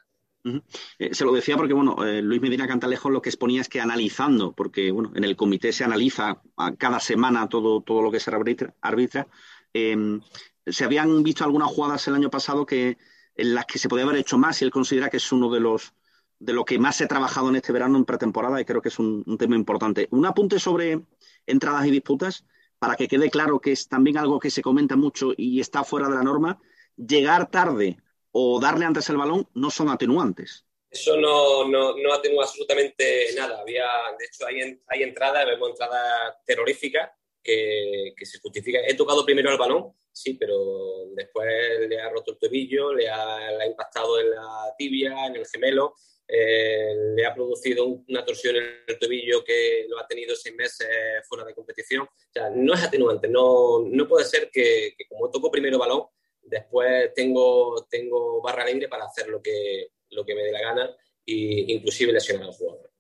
Eh, 0.99 1.13
se 1.13 1.25
lo 1.25 1.33
decía 1.33 1.57
porque, 1.57 1.73
bueno, 1.73 2.05
eh, 2.05 2.21
Luis 2.21 2.41
Medina 2.41 2.67
Cantalejo 2.67 3.09
lo 3.09 3.21
que 3.21 3.29
exponía 3.29 3.61
es 3.61 3.69
que 3.69 3.81
analizando, 3.81 4.53
porque, 4.53 4.91
bueno, 4.91 5.11
en 5.15 5.23
el 5.23 5.35
comité 5.35 5.71
se 5.71 5.83
analiza 5.83 6.41
cada 6.77 6.99
semana 6.99 7.49
todo, 7.49 7.81
todo 7.81 8.01
lo 8.01 8.11
que 8.11 8.19
se 8.19 8.31
arbitra, 8.31 9.27
em, 9.73 10.21
se 10.65 10.83
habían 10.83 11.23
visto 11.23 11.43
algunas 11.43 11.69
jugadas 11.69 12.07
el 12.07 12.15
año 12.15 12.29
pasado 12.29 12.65
que, 12.65 12.97
en 13.35 13.55
las 13.55 13.65
que 13.65 13.79
se 13.79 13.89
podía 13.89 14.05
haber 14.05 14.17
hecho 14.17 14.37
más 14.37 14.61
y 14.61 14.65
él 14.65 14.71
considera 14.71 15.09
que 15.09 15.17
es 15.17 15.31
uno 15.31 15.51
de 15.51 15.59
los 15.59 15.93
de 16.37 16.51
lo 16.51 16.65
que 16.65 16.77
más 16.77 16.99
ha 16.99 17.07
trabajado 17.07 17.47
en 17.47 17.55
este 17.55 17.71
verano 17.71 17.97
en 17.97 18.03
pretemporada 18.03 18.59
y 18.59 18.65
creo 18.65 18.81
que 18.81 18.89
es 18.89 18.99
un 18.99 19.37
tema 19.39 19.55
importante. 19.55 20.09
Un 20.11 20.25
apunte 20.25 20.59
sobre 20.59 21.01
entradas 21.47 21.85
y 21.85 21.91
disputas 21.91 22.45
para 22.79 22.95
que 22.95 23.07
quede 23.07 23.29
claro 23.29 23.59
que 23.59 23.71
es 23.71 23.87
también 23.87 24.17
algo 24.17 24.39
que 24.39 24.51
se 24.51 24.61
comenta 24.61 24.95
mucho 24.95 25.31
y 25.35 25.59
está 25.59 25.83
fuera 25.83 26.07
de 26.07 26.15
la 26.15 26.23
norma. 26.23 26.59
Llegar 26.95 27.49
tarde 27.49 27.97
o 28.31 28.59
darle 28.59 28.85
antes 28.85 29.09
el 29.09 29.17
balón 29.17 29.47
no 29.53 29.71
son 29.71 29.89
atenuantes. 29.89 30.65
Eso 30.89 31.17
no, 31.17 31.67
no, 31.67 31.97
no 31.97 32.13
atenúa 32.13 32.43
absolutamente 32.43 33.27
nada. 33.35 33.59
Había, 33.59 33.85
de 34.17 34.25
hecho, 34.25 34.45
hay, 34.45 34.79
hay 34.87 35.03
entradas, 35.03 35.45
vemos 35.45 35.71
entradas 35.71 36.35
terroríficas 36.45 37.11
que, 37.43 38.13
que, 38.15 38.25
se 38.25 38.39
justifican. 38.39 38.83
He 38.87 38.93
tocado 38.93 39.25
primero 39.25 39.51
el 39.51 39.57
balón, 39.57 39.93
sí, 40.11 40.35
pero 40.35 41.07
después 41.13 41.47
le 41.89 41.99
ha 41.99 42.09
roto 42.09 42.31
el 42.31 42.37
tobillo, 42.37 42.93
le 42.93 43.09
ha, 43.09 43.51
le 43.51 43.63
ha 43.63 43.67
impactado 43.67 44.19
en 44.19 44.31
la 44.31 44.73
tibia, 44.77 45.27
en 45.27 45.35
el 45.35 45.45
gemelo, 45.45 45.95
eh, 46.27 46.95
le 47.15 47.25
ha 47.25 47.33
producido 47.33 47.85
una 47.85 48.25
torsión 48.25 48.55
en 48.55 48.63
el 48.87 48.99
tobillo 48.99 49.43
que 49.43 49.85
lo 49.89 49.99
ha 49.99 50.07
tenido 50.07 50.35
seis 50.35 50.55
meses 50.55 50.87
fuera 51.27 51.43
de 51.45 51.53
competición. 51.53 52.03
O 52.03 52.31
sea, 52.31 52.49
no 52.49 52.73
es 52.73 52.83
atenuante, 52.83 53.27
no, 53.27 53.79
no 53.85 54.07
puede 54.07 54.25
ser 54.25 54.49
que, 54.51 54.93
que 54.97 55.07
como 55.07 55.29
toco 55.29 55.51
primero 55.51 55.77
balón, 55.77 56.03
Después 56.45 57.11
tengo, 57.15 57.87
tengo 57.89 58.41
barra 58.41 58.65
libre 58.65 58.87
para 58.87 59.05
hacer 59.05 59.27
lo 59.27 59.41
que, 59.41 59.87
lo 60.11 60.23
que 60.23 60.35
me 60.35 60.43
dé 60.43 60.51
la 60.51 60.61
gana 60.61 60.89
e 61.25 61.65
inclusive 61.73 62.13
lesionar 62.13 62.47
al 62.47 62.53
jugador. 62.53 62.91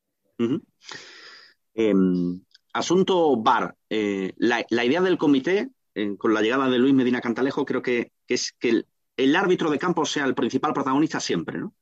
Em, 1.75 2.41
asunto 2.73 3.37
VAR. 3.37 3.75
Eh, 3.89 4.33
la, 4.37 4.65
idea 4.83 5.01
del 5.01 5.19
comité, 5.19 5.69
eh, 5.93 6.17
con 6.17 6.33
la 6.33 6.41
llegada 6.41 6.69
de 6.69 6.79
Luis 6.79 6.95
Medina 6.95 7.21
Cantalejo, 7.21 7.65
creo 7.65 7.83
que, 7.83 8.11
es 8.27 8.51
que 8.53 8.83
el, 9.15 9.35
árbitro 9.35 9.69
de 9.69 9.77
campo 9.77 10.05
sea 10.05 10.25
el 10.25 10.33
principal 10.33 10.73
protagonista 10.73 11.19
siempre, 11.19 11.59
¿no? 11.59 11.73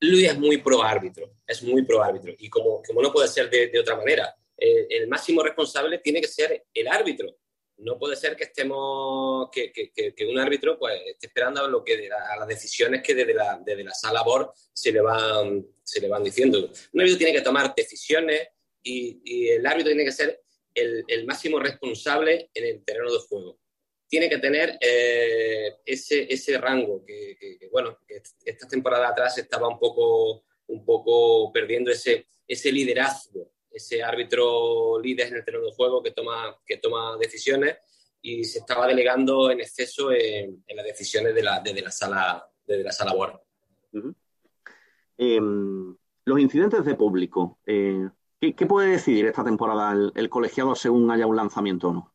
Luis 0.00 0.28
es 0.28 0.38
muy 0.38 0.58
pro 0.58 0.82
árbitro, 0.82 1.34
es 1.46 1.62
muy 1.62 1.82
pro 1.84 2.02
árbitro. 2.02 2.32
Y 2.38 2.48
como, 2.48 2.82
como 2.82 3.02
no 3.02 3.12
puede 3.12 3.28
ser 3.28 3.50
de, 3.50 3.78
otra 3.78 3.96
manera, 3.96 4.34
el 4.56 5.08
máximo 5.08 5.42
responsable 5.42 5.98
tiene 5.98 6.20
que 6.20 6.28
ser 6.28 6.66
el 6.72 6.88
árbitro 6.88 7.36
no 7.80 7.98
puede 7.98 8.16
ser 8.16 8.36
que 8.36 8.44
estemos, 8.44 9.48
que, 9.50 9.72
un 10.28 10.38
árbitro 10.38 10.78
pues 10.78 11.00
esté 11.06 11.26
esperando 11.26 11.64
a 11.64 11.68
lo 11.68 11.82
que 11.82 12.08
a 12.10 12.36
las 12.36 12.48
decisiones 12.48 13.02
que 13.02 13.14
desde 13.14 13.34
la, 13.34 13.60
desde 13.64 13.84
la 13.84 13.94
sala 13.94 14.22
BOR 14.22 14.52
se 14.72 14.92
le 14.92 15.00
van, 15.00 15.66
se 15.82 16.00
le 16.00 16.08
van 16.08 16.22
diciendo. 16.22 16.70
Un 16.92 17.00
árbitro 17.00 17.18
tiene 17.18 17.32
que 17.32 17.42
tomar 17.42 17.74
decisiones 17.74 18.48
y, 18.82 19.48
el 19.48 19.66
árbitro 19.66 19.90
tiene 19.90 20.04
que 20.04 20.12
ser 20.12 20.42
el, 20.74 21.26
máximo 21.26 21.58
responsable 21.58 22.50
en 22.54 22.64
el 22.64 22.84
terreno 22.84 23.12
de 23.12 23.18
juego. 23.18 23.58
Tiene 24.10 24.28
que 24.28 24.38
tener 24.38 24.76
eh, 24.80 25.76
ese, 25.86 26.30
ese 26.30 26.58
rango 26.58 27.02
que, 27.06 27.58
bueno, 27.72 27.96
esta 28.44 28.68
temporada 28.68 29.08
atrás 29.08 29.38
estaba 29.38 29.68
un 29.68 29.78
poco, 29.78 30.42
un 30.66 30.84
poco 30.84 31.50
perdiendo 31.50 31.90
ese, 31.90 32.26
ese 32.46 32.70
liderazgo 32.70 33.50
ese 33.70 34.02
árbitro 34.02 34.98
líder 35.00 35.28
en 35.28 35.36
el 35.36 35.44
terreno 35.44 35.66
de 35.66 35.72
juego 35.72 36.02
que 36.02 36.10
toma, 36.10 36.56
que 36.66 36.78
toma 36.78 37.16
decisiones 37.18 37.76
y 38.22 38.44
se 38.44 38.58
estaba 38.58 38.86
delegando 38.86 39.50
en 39.50 39.60
exceso 39.60 40.12
en, 40.12 40.62
las 40.74 40.84
decisiones 40.84 41.34
de 41.34 41.42
la, 41.42 41.62
la 41.64 41.90
sala 41.90 42.46
de 42.66 42.84
la 42.84 42.92
sala 42.92 43.14
board. 43.14 43.40
Em, 45.16 45.96
los 46.24 46.40
incidentes 46.40 46.84
de 46.84 46.94
público, 46.94 47.58
eh, 47.66 48.08
¿qué, 48.40 48.66
puede 48.66 48.90
decidir 48.90 49.26
esta 49.26 49.44
temporada 49.44 50.12
el, 50.14 50.28
colegiado 50.28 50.74
según 50.74 51.10
haya 51.10 51.26
un 51.26 51.36
lanzamiento 51.36 51.88
o 51.88 51.92
no? 51.92 52.09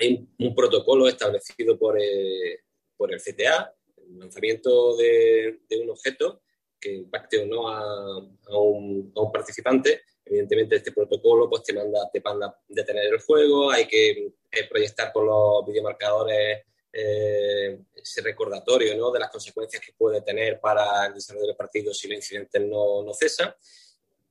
Hay 0.00 0.28
un, 0.38 0.54
protocolo 0.54 1.08
establecido 1.08 1.78
por, 1.78 2.00
eh, 2.00 2.60
por, 2.96 3.12
el 3.12 3.20
CTA, 3.20 3.74
el 3.96 4.18
lanzamiento 4.18 4.96
de, 4.96 5.58
un 5.82 5.90
objeto 5.90 6.42
que 6.80 6.92
impacte 6.92 7.38
o 7.38 7.46
no 7.46 7.68
a, 7.68 8.18
un, 8.58 9.12
participante 9.32 10.02
Evidentemente 10.24 10.76
este 10.76 10.92
protocolo 10.92 11.48
pues 11.48 11.62
te 11.62 11.72
manda, 11.72 12.00
te 12.12 12.20
manda 12.20 12.60
detener 12.68 13.06
el 13.06 13.20
juego, 13.20 13.70
hay 13.70 13.86
que 13.86 14.10
eh, 14.50 14.68
proyectar 14.68 15.10
con 15.10 15.24
los 15.24 15.64
videomarcadores 15.66 16.64
eh, 16.92 17.78
ese 17.94 18.20
recordatorio 18.20 18.94
¿no? 18.94 19.10
de 19.10 19.20
las 19.20 19.30
consecuencias 19.30 19.82
que 19.82 19.92
puede 19.96 20.20
tener 20.20 20.60
para 20.60 21.06
el 21.06 21.14
desarrollo 21.14 21.46
del 21.46 21.56
partido 21.56 21.94
si 21.94 22.08
el 22.08 22.14
incidente 22.14 22.60
no, 22.60 23.02
no 23.02 23.14
cesa 23.14 23.56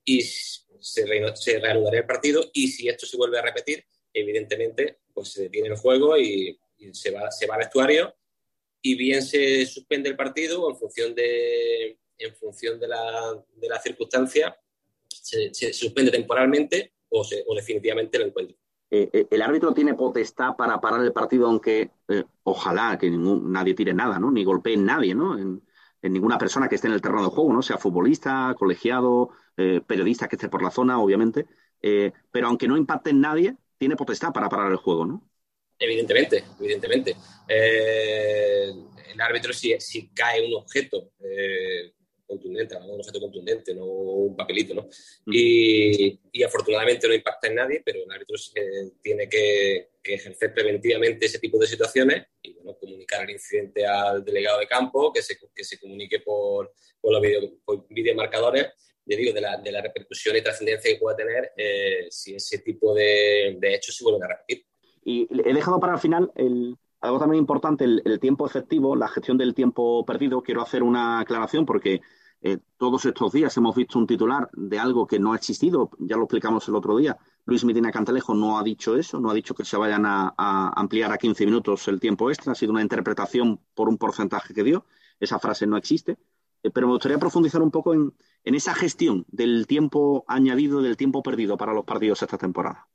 y 0.04 0.22
se, 0.22 1.06
reanudará 1.06 1.98
el 1.98 2.06
partido 2.06 2.44
y 2.54 2.68
si 2.70 2.88
esto 2.88 3.06
se 3.06 3.18
vuelve 3.18 3.40
a 3.40 3.42
repetir, 3.42 3.86
evidentemente 4.14 5.00
pues 5.18 5.32
se 5.32 5.44
detiene 5.44 5.70
el 5.70 5.78
juego 5.78 6.16
y, 6.16 6.60
se, 6.92 7.10
va, 7.10 7.32
se 7.32 7.48
va 7.48 7.56
al 7.56 7.62
vestuario 7.62 8.14
y 8.84 8.94
bien 8.94 9.24
se 9.24 9.66
suspende 9.66 10.10
el 10.10 10.16
partido 10.16 10.70
en 10.70 10.78
función 10.78 11.16
de, 11.16 11.98
en 12.20 12.36
función 12.36 12.80
de 12.80 12.88
la, 12.88 13.44
de 13.56 13.68
la 13.68 13.82
circunstancia 13.82 14.56
se, 15.10 15.74
suspende 15.74 16.12
temporalmente 16.12 16.94
o, 17.10 17.26
o, 17.48 17.56
definitivamente 17.56 18.20
lo 18.20 18.26
encuentra. 18.26 18.56
Eh, 18.92 19.10
eh, 19.12 19.28
el 19.32 19.42
árbitro 19.42 19.74
tiene 19.74 19.96
potestad 19.96 20.56
para 20.56 20.80
parar 20.80 21.02
el 21.02 21.14
partido, 21.14 21.48
aunque 21.48 21.90
eh, 22.10 22.24
ojalá 22.44 22.96
que 23.00 23.10
ningún, 23.10 23.52
nadie 23.52 23.74
tire 23.74 23.96
nada, 23.96 24.20
¿no? 24.20 24.30
Ni 24.30 24.44
golpee 24.44 24.78
nadie, 24.78 25.16
¿no? 25.16 25.36
En, 25.36 25.64
ninguna 26.04 26.38
persona 26.38 26.70
que 26.70 26.76
esté 26.76 26.88
en 26.88 26.94
el 26.94 27.02
terreno 27.02 27.24
de 27.24 27.30
juego, 27.30 27.52
¿no? 27.52 27.64
Sea 27.64 27.80
futbolista, 27.80 28.56
colegiado, 28.58 29.32
periodista 29.56 30.30
que 30.30 30.38
esté 30.38 30.48
por 30.48 30.62
la 30.62 30.72
zona, 30.72 31.02
obviamente. 31.02 31.48
pero 31.82 32.48
aunque 32.48 32.68
no 32.68 32.78
impacte 32.78 33.10
en 33.10 33.20
nadie, 33.20 33.58
tiene 33.78 33.96
potestad 33.96 34.32
para 34.34 34.50
parar 34.50 34.72
el 34.72 34.78
juego, 34.78 35.06
¿no? 35.06 35.30
Evidentemente, 35.80 36.44
evidentemente. 36.60 37.16
el 37.48 39.22
árbitro, 39.22 39.54
si, 39.54 39.80
si, 39.80 40.10
cae 40.10 40.46
un 40.46 40.56
objeto 40.56 41.12
contundente, 42.28 42.76
un 42.76 43.00
objeto 43.00 43.20
contundente, 43.20 43.74
no 43.74 43.86
un 43.86 44.36
papelito, 44.36 44.74
¿no? 44.74 44.84
Mm. 44.84 45.32
Y, 45.34 46.20
y, 46.32 46.44
afortunadamente 46.44 47.08
no 47.08 47.14
impacta 47.14 47.48
en 47.48 47.56
nadie, 47.56 47.82
pero 47.84 48.04
el 48.04 48.12
árbitro 48.12 48.36
tiene 49.02 49.30
que, 49.30 49.90
ejercer 50.04 50.54
preventivamente 50.54 51.26
ese 51.26 51.38
tipo 51.38 51.60
de 51.60 51.68
situaciones 51.68 52.28
y, 52.42 52.54
bueno, 52.54 52.78
comunicar 52.80 53.26
el 53.26 53.32
incidente 53.32 53.86
al 53.86 54.24
delegado 54.24 54.60
de 54.60 54.66
campo, 54.66 55.12
que 55.12 55.22
se, 55.22 55.38
que 55.54 55.66
se 55.66 55.78
comunique 55.78 56.20
por, 56.20 56.72
por 57.02 57.12
los 57.12 57.22
video, 57.22 57.42
videomarcadores, 57.90 58.68
de 59.08 59.42
la, 59.42 59.58
de 59.58 59.72
la 59.72 59.82
repercusión 59.82 60.36
y 60.36 60.42
trascendencia 60.42 60.92
que 60.92 61.00
pueda 61.00 61.16
tener 61.16 61.52
eh, 61.56 62.08
si 62.10 62.36
ese 62.36 62.60
tipo 62.60 62.94
de, 62.94 63.58
de 63.60 63.76
hechos 63.76 63.96
se 63.96 64.04
vuelven 64.04 64.24
a 64.24 64.28
repetir. 64.28 64.66
Y 65.04 65.28
he 65.32 65.54
dejado 65.54 65.80
para 65.80 65.94
el 65.94 66.00
final 66.00 66.32
algo 67.00 67.20
también 67.20 67.40
importante, 67.40 67.86
el, 67.86 68.02
el, 68.04 68.20
tiempo 68.20 68.46
efectivo, 68.46 68.96
la 68.96 69.08
gestión 69.08 69.38
del 69.38 69.54
tiempo 69.54 70.06
perdido. 70.06 70.42
Quiero 70.42 70.62
hacer 70.62 70.84
una 70.84 71.20
aclaración 71.20 71.66
porque 71.66 72.02
eh, 72.42 72.60
todos 72.78 73.04
estos 73.06 73.32
días 73.32 73.56
hemos 73.58 73.76
visto 73.76 73.98
un 73.98 74.06
titular 74.06 74.48
de 74.54 74.78
algo 74.78 75.08
que 75.08 75.18
no 75.18 75.34
ha 75.34 75.36
existido, 75.36 75.90
ya 75.98 76.18
lo 76.18 76.24
explicamos 76.24 76.68
el 76.68 76.76
otro 76.76 76.98
día. 76.98 77.18
Luis 77.46 77.66
Medina 77.66 77.92
Cantalejo 77.92 78.36
no 78.36 78.60
ha 78.60 78.64
dicho 78.64 78.96
eso, 78.96 79.20
no 79.20 79.32
ha 79.32 79.34
dicho 79.34 79.56
que 79.56 79.66
se 79.66 79.78
vayan 79.78 80.06
a, 80.06 80.34
ampliar 80.76 81.12
a 81.12 81.18
15 81.18 81.46
minutos 81.46 81.88
el 81.88 82.00
tiempo 82.00 82.30
extra, 82.30 82.52
ha 82.52 82.56
sido 82.56 82.72
una 82.72 82.82
interpretación 82.82 83.60
por 83.74 83.90
un 83.90 83.98
porcentaje 83.98 84.54
que 84.54 84.64
dio. 84.64 84.86
Esa 85.20 85.40
frase 85.40 85.66
no 85.66 85.78
existe. 85.78 86.18
Eh, 86.68 86.72
pero 86.74 86.88
me 86.88 86.94
gustaría 86.94 87.18
profundizar 87.18 87.62
un 87.62 87.72
poco 87.72 87.94
en, 87.94 88.14
esa 88.44 88.74
gestión 88.74 89.26
del 89.28 89.68
tiempo 89.68 90.24
añadido, 90.28 90.82
del 90.82 90.98
tiempo 90.98 91.22
perdido 91.22 91.58
para 91.58 91.74
los 91.74 91.86
partidos 91.86 92.22
esta 92.22 92.38
temporada. 92.38 92.88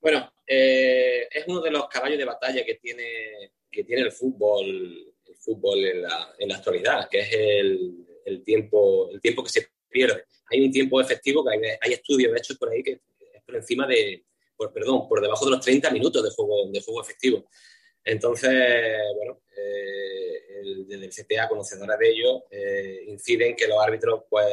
Bueno, 0.00 0.32
eh, 0.46 1.28
es 1.30 1.44
uno 1.46 1.60
de 1.60 1.70
los 1.70 1.88
caballos 1.88 2.18
de 2.18 2.24
batalla 2.24 2.64
que 2.64 2.74
tiene, 2.74 3.52
que 3.70 3.84
tiene 3.84 4.02
el 4.02 4.12
fútbol, 4.12 4.66
el 4.66 5.36
fútbol 5.36 5.84
en 5.84 6.02
la, 6.02 6.34
en 6.38 6.48
la 6.48 6.56
actualidad, 6.56 7.08
que 7.10 7.20
es 7.20 7.28
el, 7.32 8.06
el 8.24 8.42
tiempo, 8.42 9.10
el 9.10 9.20
tiempo 9.20 9.42
que 9.42 9.50
se 9.50 9.68
pierde. 9.88 10.24
Hay 10.50 10.64
un 10.64 10.72
tiempo 10.72 11.00
efectivo 11.00 11.44
que 11.44 11.78
hay, 11.80 11.92
estudios 11.92 12.32
hechos 12.36 12.56
por 12.56 12.70
ahí 12.70 12.82
que 12.82 12.92
es 12.92 13.42
por 13.44 13.56
encima 13.56 13.86
de, 13.86 14.24
por, 14.56 14.72
perdón, 14.72 15.08
por 15.08 15.20
debajo 15.20 15.44
de 15.44 15.52
los 15.52 15.60
30 15.60 15.90
minutos 15.90 16.22
de 16.22 16.30
juego, 16.30 16.70
de 16.70 16.80
juego 16.80 17.02
efectivo. 17.02 17.44
Entonces, 18.06 18.50
bueno, 19.16 19.42
eh, 19.56 20.60
el, 20.60 20.86
el 20.90 21.10
CTA, 21.10 21.48
conocedora 21.48 21.96
de 21.96 22.08
ello, 22.08 22.44
eh, 22.50 23.04
inciden 23.08 23.54
que 23.54 23.66
los 23.66 23.82
árbitros 23.82 24.22
pues, 24.30 24.46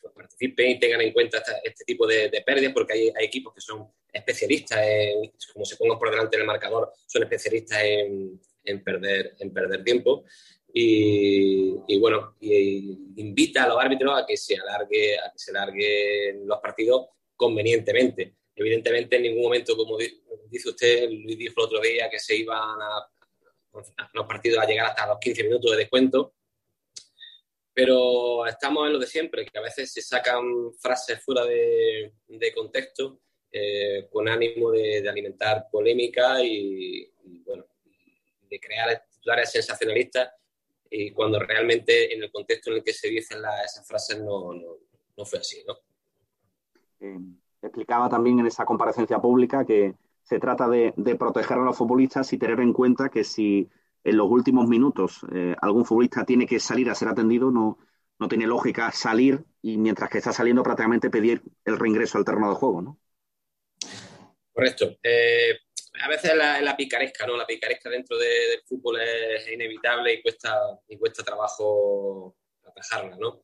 pues, 0.00 0.12
participen 0.14 0.70
y 0.70 0.80
tengan 0.80 1.02
en 1.02 1.12
cuenta 1.12 1.42
este 1.62 1.84
tipo 1.84 2.06
de, 2.06 2.42
pérdidas, 2.44 2.72
porque 2.72 2.94
hay, 2.94 3.12
equipos 3.20 3.54
que 3.54 3.60
son 3.60 3.86
especialistas, 4.12 4.80
en, 4.82 5.30
como 5.52 5.64
se 5.64 5.76
pongan 5.76 5.98
por 5.98 6.10
delante 6.10 6.36
del 6.36 6.46
marcador, 6.46 6.92
son 7.06 7.22
especialistas 7.24 7.82
en, 7.84 8.40
en, 8.64 8.82
perder, 8.82 9.36
en 9.38 9.52
perder 9.52 9.84
tiempo 9.84 10.24
y, 10.76 11.98
bueno, 12.00 12.34
invita 12.40 13.62
a 13.62 13.68
los 13.68 13.78
árbitros 13.78 14.18
a 14.18 14.26
que 14.26 14.36
se 14.36 14.56
alargue, 14.56 15.16
a 15.16 15.30
que 15.30 15.38
se 15.38 15.52
alarguen 15.52 16.48
los 16.48 16.58
partidos 16.58 17.06
convenientemente. 17.36 18.34
Evidentemente, 18.56 19.16
en 19.16 19.22
ningún 19.22 19.42
momento, 19.42 19.76
como 19.76 19.98
dice 20.48 20.68
usted, 20.68 21.10
Luis 21.10 21.36
dijo 21.36 21.54
el 21.56 21.64
otro 21.64 21.80
día 21.80 22.08
que 22.08 22.20
se 22.20 22.36
iban 22.36 22.80
a, 22.80 23.10
los 24.12 24.26
partidos 24.26 24.60
a 24.60 24.66
llegar 24.66 24.86
hasta 24.86 25.08
los 25.08 25.18
15 25.18 25.42
minutos 25.44 25.72
de 25.72 25.78
descuento, 25.78 26.34
pero 27.72 28.46
estamos 28.46 28.86
en 28.86 28.92
lo 28.92 28.98
de 29.00 29.06
siempre, 29.06 29.44
que 29.44 29.58
a 29.58 29.62
veces 29.62 29.92
se 29.92 30.00
sacan 30.00 30.72
frases 30.78 31.20
fuera 31.20 31.44
de, 31.44 32.12
contexto 32.54 33.20
eh, 33.50 34.06
con 34.10 34.28
ánimo 34.28 34.70
de, 34.70 35.08
alimentar 35.08 35.66
polémica 35.72 36.40
y, 36.40 37.12
bueno, 37.44 37.66
de 38.42 38.60
crear 38.60 39.04
titulares 39.10 39.50
sensacionalistas. 39.50 40.30
Y 40.88 41.10
cuando 41.10 41.40
realmente 41.40 42.14
en 42.14 42.22
el 42.22 42.30
contexto 42.30 42.70
en 42.70 42.76
el 42.76 42.84
que 42.84 42.92
se 42.92 43.08
dicen 43.08 43.42
esas 43.64 43.84
frases 43.84 44.20
no, 44.20 44.54
no, 44.54 45.24
fue 45.24 45.40
así, 45.40 45.64
¿no? 45.66 45.76
Eh, 47.00 47.43
explicaba 47.66 48.08
también 48.08 48.38
en 48.40 48.46
esa 48.46 48.64
comparecencia 48.64 49.18
pública 49.18 49.64
que 49.64 49.94
se 50.22 50.38
trata 50.38 50.68
de, 50.68 50.92
proteger 51.18 51.58
a 51.58 51.64
los 51.64 51.76
futbolistas 51.76 52.32
y 52.32 52.38
tener 52.38 52.60
en 52.60 52.72
cuenta 52.72 53.08
que 53.08 53.24
si 53.24 53.68
en 54.02 54.16
los 54.16 54.30
últimos 54.30 54.68
minutos 54.68 55.20
eh, 55.32 55.54
algún 55.60 55.84
futbolista 55.84 56.24
tiene 56.24 56.46
que 56.46 56.60
salir 56.60 56.88
a 56.90 56.94
ser 56.94 57.08
atendido, 57.08 57.50
no, 57.50 57.78
no 58.18 58.28
tiene 58.28 58.46
lógica 58.46 58.90
salir 58.92 59.44
y 59.62 59.76
mientras 59.76 60.10
que 60.10 60.18
está 60.18 60.32
saliendo 60.32 60.62
prácticamente 60.62 61.10
pedir 61.10 61.42
el 61.64 61.78
reingreso 61.78 62.18
al 62.18 62.24
terreno 62.24 62.48
de 62.48 62.56
juego, 62.56 62.82
¿no? 62.82 62.98
Correcto. 64.52 64.96
Eh, 65.02 65.58
a 66.02 66.08
veces 66.08 66.34
la, 66.34 66.60
la 66.60 66.76
picaresca, 66.76 67.26
¿no? 67.26 67.36
La 67.36 67.46
picaresca 67.46 67.90
dentro 67.90 68.16
del 68.16 68.60
fútbol 68.66 69.00
es 69.00 69.50
inevitable 69.52 70.14
y 70.14 70.22
cuesta, 70.22 70.54
y 70.88 70.96
cuesta 70.96 71.22
trabajo 71.22 72.36
atajarla, 72.62 73.16
¿no? 73.16 73.42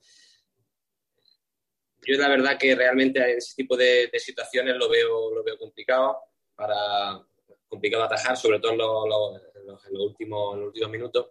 Yo 2.07 2.17
la 2.17 2.29
verdad 2.29 2.59
que 2.59 2.75
realmente 2.75 3.19
en 3.21 3.39
ese 3.39 3.55
tipo 3.55 3.77
de, 3.77 4.11
situaciones 4.19 4.77
lo 4.77 4.89
veo, 4.89 5.35
lo 5.35 5.43
veo 5.43 5.59
complicado 5.59 6.19
para 6.55 7.21
complicado 7.69 8.05
atajar, 8.05 8.37
sobre 8.37 8.59
todo 8.59 8.73
en 8.73 8.79
los, 9.67 9.87
últimos, 9.93 10.57
últimos 10.57 10.91
minutos. 10.91 11.31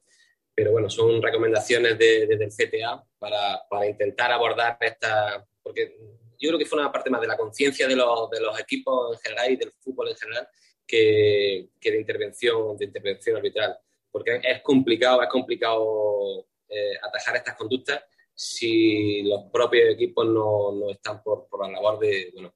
Pero 0.55 0.71
bueno, 0.71 0.89
son 0.89 1.21
recomendaciones 1.21 1.97
desde 1.97 2.43
el 2.43 2.49
CTA 2.49 3.03
para, 3.17 3.61
para 3.69 3.87
intentar 3.87 4.31
abordar 4.31 4.77
esta, 4.79 5.45
porque 5.61 5.95
yo 6.39 6.49
creo 6.49 6.59
que 6.59 6.65
fue 6.65 6.79
una 6.79 6.91
parte 6.91 7.09
más 7.09 7.21
de 7.21 7.27
la 7.27 7.37
conciencia 7.37 7.87
de 7.87 7.95
los, 7.95 8.29
de 8.29 8.39
los 8.39 8.57
equipos 8.59 9.13
en 9.13 9.19
general 9.19 9.51
y 9.51 9.55
del 9.57 9.71
fútbol 9.73 10.09
en 10.09 10.15
general, 10.15 10.47
que, 10.87 11.69
de 11.81 11.99
intervención, 11.99 12.77
de 12.77 12.85
intervención 12.85 13.35
arbitral. 13.35 13.77
Porque 14.09 14.39
es 14.41 14.61
complicado, 14.61 15.21
es 15.21 15.29
complicado 15.29 16.47
eh, 16.69 16.97
atajar 17.03 17.35
estas 17.35 17.55
conductas 17.55 18.01
si 18.41 19.21
los 19.23 19.51
propios 19.51 19.89
equipos 19.89 20.25
no, 20.25 20.71
no 20.71 20.89
están 20.91 21.21
por, 21.21 21.49
por, 21.49 21.65
la 21.65 21.73
labor 21.73 21.99
de, 21.99 22.31
bueno, 22.33 22.53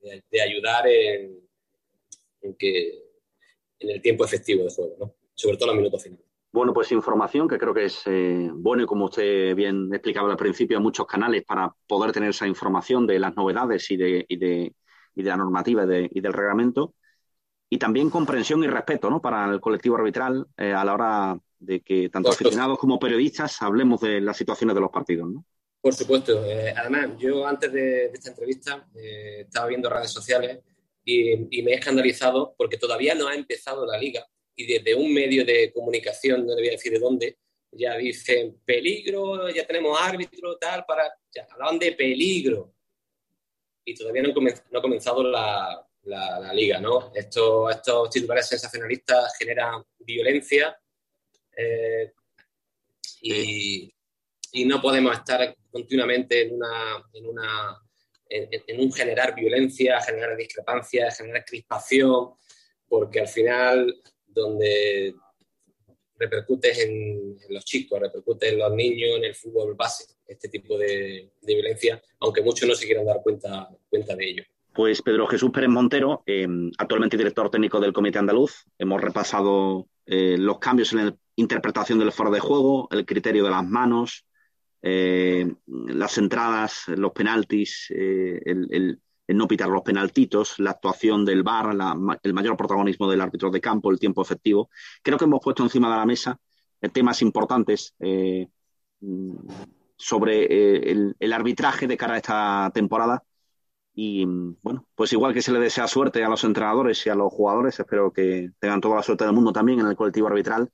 de, 0.00 0.42
ayudar 0.42 0.84
en, 0.88 1.46
que, 2.58 3.04
en 3.78 3.90
el 3.90 4.02
tiempo 4.02 4.24
efectivo 4.24 4.64
de 4.64 4.70
juego, 4.70 4.96
¿no? 4.98 5.14
sobre 5.32 5.58
todo 5.58 5.70
en 5.70 5.76
los 5.76 5.82
minutos 5.82 6.02
finales. 6.02 6.26
Bueno, 6.50 6.74
pues 6.74 6.90
información 6.90 7.46
que 7.46 7.56
creo 7.56 7.72
que 7.72 7.84
es 7.84 8.02
eh, 8.06 8.50
bueno 8.52 8.82
y 8.82 8.86
como 8.86 9.04
usted 9.04 9.54
bien 9.54 9.90
explicaba 9.92 10.28
al 10.28 10.36
principio, 10.36 10.76
hay 10.76 10.82
muchos 10.82 11.06
canales 11.06 11.44
para 11.44 11.72
poder 11.86 12.10
tener 12.10 12.30
esa 12.30 12.48
información 12.48 13.06
de 13.06 13.20
las 13.20 13.36
novedades 13.36 13.88
y 13.92 13.96
de, 13.96 14.26
y 14.28 14.36
de, 14.36 14.74
y 15.14 15.22
de 15.22 15.28
la 15.28 15.36
normativa 15.36 15.84
y, 15.84 16.20
del 16.20 16.32
reglamento. 16.32 16.94
Y 17.70 17.78
también 17.78 18.10
comprensión 18.10 18.64
y 18.64 18.66
respeto 18.66 19.08
¿no? 19.08 19.22
para 19.22 19.44
el 19.52 19.60
colectivo 19.60 19.96
arbitral 19.96 20.48
eh, 20.56 20.72
a 20.72 20.84
la 20.84 20.94
hora 20.94 21.40
de 21.58 21.80
que 21.80 22.08
tanto 22.08 22.30
aficionados 22.30 22.78
como 22.78 22.98
periodistas 22.98 23.60
hablemos 23.62 24.00
de 24.00 24.20
las 24.20 24.36
situaciones 24.36 24.74
de 24.74 24.80
los 24.80 24.90
partidos. 24.90 25.28
¿no? 25.28 25.44
Por 25.80 25.94
supuesto. 25.94 26.44
Eh, 26.44 26.74
además, 26.76 27.10
yo 27.18 27.46
antes 27.46 27.72
de, 27.72 28.06
esta 28.06 28.30
entrevista 28.30 28.88
estaba 28.94 29.66
viendo 29.66 29.88
redes 29.88 30.10
sociales 30.10 30.60
y, 31.04 31.58
y 31.58 31.62
me 31.62 31.72
he 31.72 31.74
escandalizado 31.74 32.54
porque 32.58 32.76
todavía 32.76 33.14
no 33.14 33.28
ha 33.28 33.34
empezado 33.34 33.86
la 33.86 33.98
liga 33.98 34.26
y 34.56 34.66
desde 34.66 34.94
un 34.94 35.12
medio 35.12 35.44
de 35.44 35.70
comunicación, 35.72 36.46
no 36.46 36.54
le 36.54 36.62
voy 36.62 36.68
a 36.68 36.72
decir 36.72 36.90
de 36.90 36.98
dónde, 36.98 37.38
ya 37.70 37.96
dicen 37.96 38.58
peligro, 38.64 39.50
ya 39.50 39.66
tenemos 39.66 40.00
árbitro, 40.00 40.56
tal, 40.56 40.84
para. 40.86 41.12
Ya 41.32 41.46
hablaban 41.50 41.78
de 41.78 41.92
peligro. 41.92 42.72
Y 43.84 43.94
todavía 43.94 44.22
no, 44.22 44.30
ha 44.30 44.82
comenzado 44.82 45.22
la, 45.22 45.86
la, 46.04 46.52
liga, 46.54 46.80
¿no? 46.80 47.12
Estos, 47.14 47.74
estos 47.74 48.10
titulares 48.10 48.48
sensacionalistas 48.48 49.36
generan 49.38 49.84
violencia 49.98 50.76
eh, 51.56 52.12
y, 53.22 53.92
no 54.64 54.80
podemos 54.80 55.14
estar 55.14 55.54
continuamente 55.70 56.46
en, 56.46 56.54
una, 56.54 57.04
en, 57.12 57.26
una, 57.26 57.78
en, 58.28 58.48
en 58.66 58.80
un 58.80 58.90
generar 58.90 59.34
violencia, 59.34 60.00
generar 60.00 60.34
discrepancias, 60.34 61.18
generar 61.18 61.44
crispación, 61.44 62.30
porque 62.88 63.20
al 63.20 63.28
final 63.28 63.94
donde 64.26 65.14
repercute 66.18 66.72
en, 66.82 67.36
los 67.50 67.64
chicos, 67.64 68.00
repercute 68.00 68.48
en 68.48 68.58
los 68.58 68.72
niños, 68.72 69.16
en 69.16 69.24
el 69.24 69.34
fútbol 69.34 69.74
base, 69.74 70.04
este 70.26 70.48
tipo 70.48 70.78
de, 70.78 71.30
violencia, 71.42 72.00
aunque 72.20 72.42
muchos 72.42 72.68
no 72.68 72.74
se 72.74 72.86
quieran 72.86 73.06
dar 73.06 73.20
cuenta, 73.22 73.68
cuenta 73.88 74.16
de 74.16 74.30
ello. 74.30 74.44
Pues 74.74 75.00
Pedro 75.00 75.26
Jesús 75.26 75.50
Pérez 75.50 75.70
Montero, 75.70 76.22
em, 76.26 76.70
actualmente 76.76 77.16
director 77.16 77.50
técnico 77.50 77.80
del 77.80 77.92
Comité 77.92 78.18
Andaluz, 78.18 78.64
hemos 78.78 79.00
repasado 79.00 79.88
eh, 80.04 80.36
los 80.38 80.58
cambios 80.58 80.92
en 80.92 80.98
la 80.98 81.16
interpretación 81.36 81.98
del 81.98 82.12
foro 82.12 82.30
de 82.30 82.40
juego, 82.40 82.88
el 82.90 83.06
criterio 83.06 83.44
de 83.44 83.50
las 83.50 83.66
manos, 83.66 84.26
eh, 84.82 85.54
las 85.66 86.18
entradas, 86.18 86.84
los 86.88 87.12
penaltis, 87.12 87.90
eh, 87.90 88.40
el, 88.44 89.00
el 89.26 89.36
no 89.36 89.48
pitar 89.48 89.68
los 89.68 89.82
penaltitos, 89.82 90.58
la 90.58 90.70
actuación 90.70 91.24
del 91.24 91.42
VAR, 91.42 91.76
el 92.22 92.34
mayor 92.34 92.56
protagonismo 92.56 93.10
del 93.10 93.20
árbitro 93.20 93.50
de 93.50 93.60
campo, 93.60 93.90
el 93.90 93.98
tiempo 93.98 94.22
efectivo. 94.22 94.70
Creo 95.02 95.18
que 95.18 95.24
hemos 95.24 95.40
puesto 95.42 95.62
encima 95.62 95.90
de 95.90 95.96
la 95.96 96.06
mesa 96.06 96.38
eh, 96.80 96.88
temas 96.88 97.22
importantes 97.22 97.94
sobre 99.96 100.44
eh, 100.44 101.14
el, 101.18 101.32
arbitraje 101.32 101.86
de 101.86 101.96
cara 101.96 102.14
a 102.14 102.16
esta 102.18 102.70
temporada. 102.74 103.24
Y 103.94 104.24
bueno, 104.26 104.86
pues 104.94 105.12
igual 105.12 105.32
que 105.32 105.42
se 105.42 105.52
le 105.52 105.58
desea 105.58 105.88
suerte 105.88 106.22
a 106.22 106.28
los 106.28 106.44
entrenadores 106.44 107.04
y 107.06 107.10
a 107.10 107.14
los 107.14 107.32
jugadores, 107.32 107.80
espero 107.80 108.12
que 108.12 108.50
tengan 108.58 108.80
toda 108.80 108.96
la 108.96 109.02
suerte 109.02 109.24
del 109.24 109.32
mundo 109.32 109.52
también 109.52 109.80
en 109.80 109.86
el 109.86 109.96
colectivo 109.96 110.28
arbitral 110.28 110.70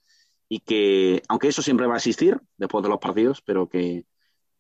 y 0.53 0.61
que, 0.61 1.23
aunque 1.29 1.49
eso 1.49 1.63
siempre 1.63 1.87
va 1.87 1.95
a 1.95 1.97
existir 1.97 2.39
después 2.59 2.83
de 2.83 2.91
los 2.91 2.99
partidos, 2.99 3.41
pero 3.41 3.71
que 3.71 4.05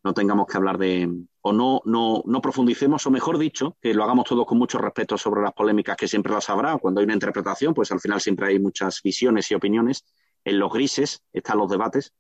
no 0.02 0.14
tengamos 0.14 0.46
que 0.46 0.56
hablar 0.56 0.78
de, 0.78 1.06
o 1.42 1.52
no, 1.52 1.82
no, 1.84 2.22
no 2.24 2.40
profundicemos, 2.40 3.06
o 3.06 3.10
mejor 3.10 3.36
dicho, 3.36 3.76
que 3.78 3.92
lo 3.92 4.02
hagamos 4.02 4.24
todos 4.24 4.46
con 4.46 4.56
mucho 4.56 4.78
respeto 4.78 5.18
sobre 5.18 5.42
las 5.42 5.52
polémicas 5.52 5.98
que 5.98 6.08
siempre 6.08 6.32
las 6.32 6.48
habrá. 6.48 6.78
Cuando 6.78 7.00
hay 7.00 7.04
una 7.04 7.12
interpretación, 7.12 7.74
pues 7.74 7.92
al 7.92 8.00
final 8.00 8.22
siempre 8.22 8.46
hay 8.46 8.58
muchas 8.58 9.02
visiones 9.02 9.50
y 9.50 9.54
opiniones. 9.54 10.06
En 10.46 10.58
los 10.58 10.72
grises 10.72 11.24
están 11.30 11.58
los 11.58 11.68
debates, 11.68 12.14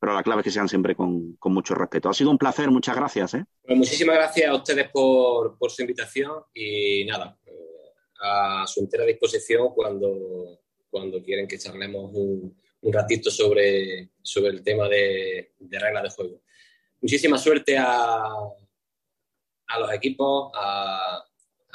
pero 0.00 0.14
la 0.14 0.24
clave 0.24 0.40
es 0.40 0.44
que 0.46 0.50
sean 0.50 0.68
siempre 0.68 0.96
con, 0.96 1.38
mucho 1.44 1.76
respeto. 1.76 2.08
Ha 2.08 2.14
sido 2.14 2.30
un 2.32 2.38
placer, 2.38 2.72
muchas 2.72 2.96
gracias. 2.96 3.34
¿eh? 3.34 3.44
Pues 3.64 3.78
muchísimas 3.78 4.16
gracias 4.16 4.50
a 4.50 4.56
ustedes 4.56 4.90
por, 4.90 5.56
su 5.70 5.82
invitación 5.82 6.42
y 6.52 7.04
nada, 7.04 7.38
a 8.20 8.64
su 8.66 8.80
entera 8.80 9.04
disposición 9.04 9.68
cuando, 9.76 10.58
cuando 10.90 11.22
quieren 11.22 11.46
que 11.46 11.56
charlemos 11.56 12.10
un, 12.14 12.60
ratito 12.90 13.30
sobre, 13.30 14.08
sobre 14.22 14.50
el 14.50 14.62
tema 14.62 14.88
de, 14.88 15.52
reglas 15.70 16.02
de 16.04 16.10
juego 16.10 16.42
muchísima 17.02 17.36
suerte 17.36 17.76
a, 17.76 18.22
a 19.66 19.78
los 19.78 19.92
equipos, 19.92 20.50
a, 20.54 21.22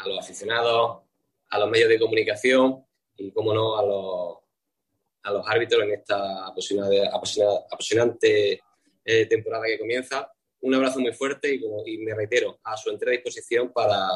los 0.06 0.20
aficionados, 0.20 1.04
a 1.50 1.60
los 1.60 1.70
medios 1.70 1.90
de 1.90 2.00
comunicación 2.00 2.86
y, 3.16 3.32
como 3.32 3.54
no, 3.54 3.78
a 3.78 3.84
los, 3.84 4.38
a 5.24 5.32
los 5.32 5.48
árbitros 5.48 5.84
en 5.84 5.92
esta 5.92 6.48
apasionante, 6.48 7.04
apasionante 7.70 8.62
eh, 9.04 9.26
temporada 9.26 9.66
que 9.68 9.80
comienza. 9.80 10.32
Un 10.62 10.76
abrazo 10.76 11.00
muy 11.00 11.14
fuerte 11.14 11.54
y, 11.54 11.62
como, 11.62 11.86
y 11.86 11.98
me 11.98 12.16
reitero, 12.16 12.60
a 12.64 12.78
su 12.78 12.90
entera 12.90 13.12
disposición 13.12 13.72
para, 13.74 14.08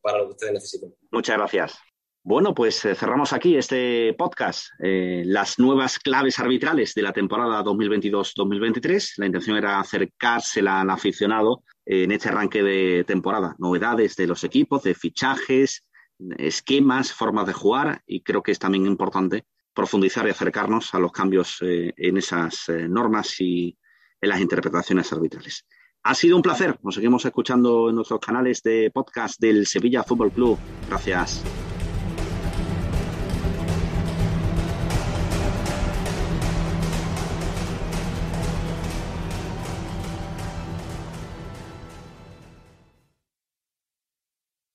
para 0.00 0.18
lo 0.18 0.26
que 0.26 0.32
ustedes 0.32 0.52
necesiten. 0.52 0.94
Muchas 1.10 1.36
gracias. 1.36 1.78
Bueno, 2.22 2.54
pues 2.54 2.84
eh, 2.84 2.94
cerramos 2.94 3.32
aquí 3.32 3.56
este 3.56 4.12
podcast, 4.14 4.68
eh, 4.80 5.22
las 5.24 5.58
nuevas 5.58 5.98
claves 5.98 6.38
arbitrales 6.38 6.94
de 6.94 7.02
la 7.02 7.12
temporada 7.12 7.62
2022-2023. 7.64 9.14
La 9.16 9.26
intención 9.26 9.56
era 9.56 9.80
acercársela 9.80 10.80
al 10.80 10.90
aficionado 10.90 11.62
en 11.86 12.10
este 12.10 12.28
arranque 12.28 12.62
de 12.62 13.04
temporada, 13.04 13.54
novedades 13.58 14.14
de 14.16 14.26
los 14.26 14.44
equipos, 14.44 14.82
de 14.82 14.94
fichajes, 14.94 15.86
esquemas, 16.36 17.12
formas 17.12 17.46
de 17.46 17.54
jugar 17.54 18.02
y 18.04 18.20
creo 18.20 18.42
que 18.42 18.52
es 18.52 18.58
también 18.58 18.84
importante 18.86 19.46
profundizar 19.72 20.26
y 20.26 20.30
acercarnos 20.30 20.92
a 20.92 20.98
los 20.98 21.12
cambios 21.12 21.58
eh, 21.62 21.94
en 21.96 22.16
esas 22.18 22.68
normas 22.68 23.40
y 23.40 23.78
en 24.20 24.28
las 24.28 24.40
interpretaciones 24.40 25.10
arbitrales. 25.12 25.64
Ha 26.02 26.14
sido 26.14 26.36
un 26.36 26.42
placer. 26.42 26.78
Nos 26.82 26.96
seguimos 26.96 27.24
escuchando 27.24 27.88
en 27.88 27.94
nuestros 27.94 28.20
canales 28.20 28.62
de 28.62 28.90
podcast 28.92 29.40
del 29.40 29.66
Sevilla 29.66 30.02
Fútbol 30.02 30.32
Club. 30.32 30.58
Gracias. 30.88 31.42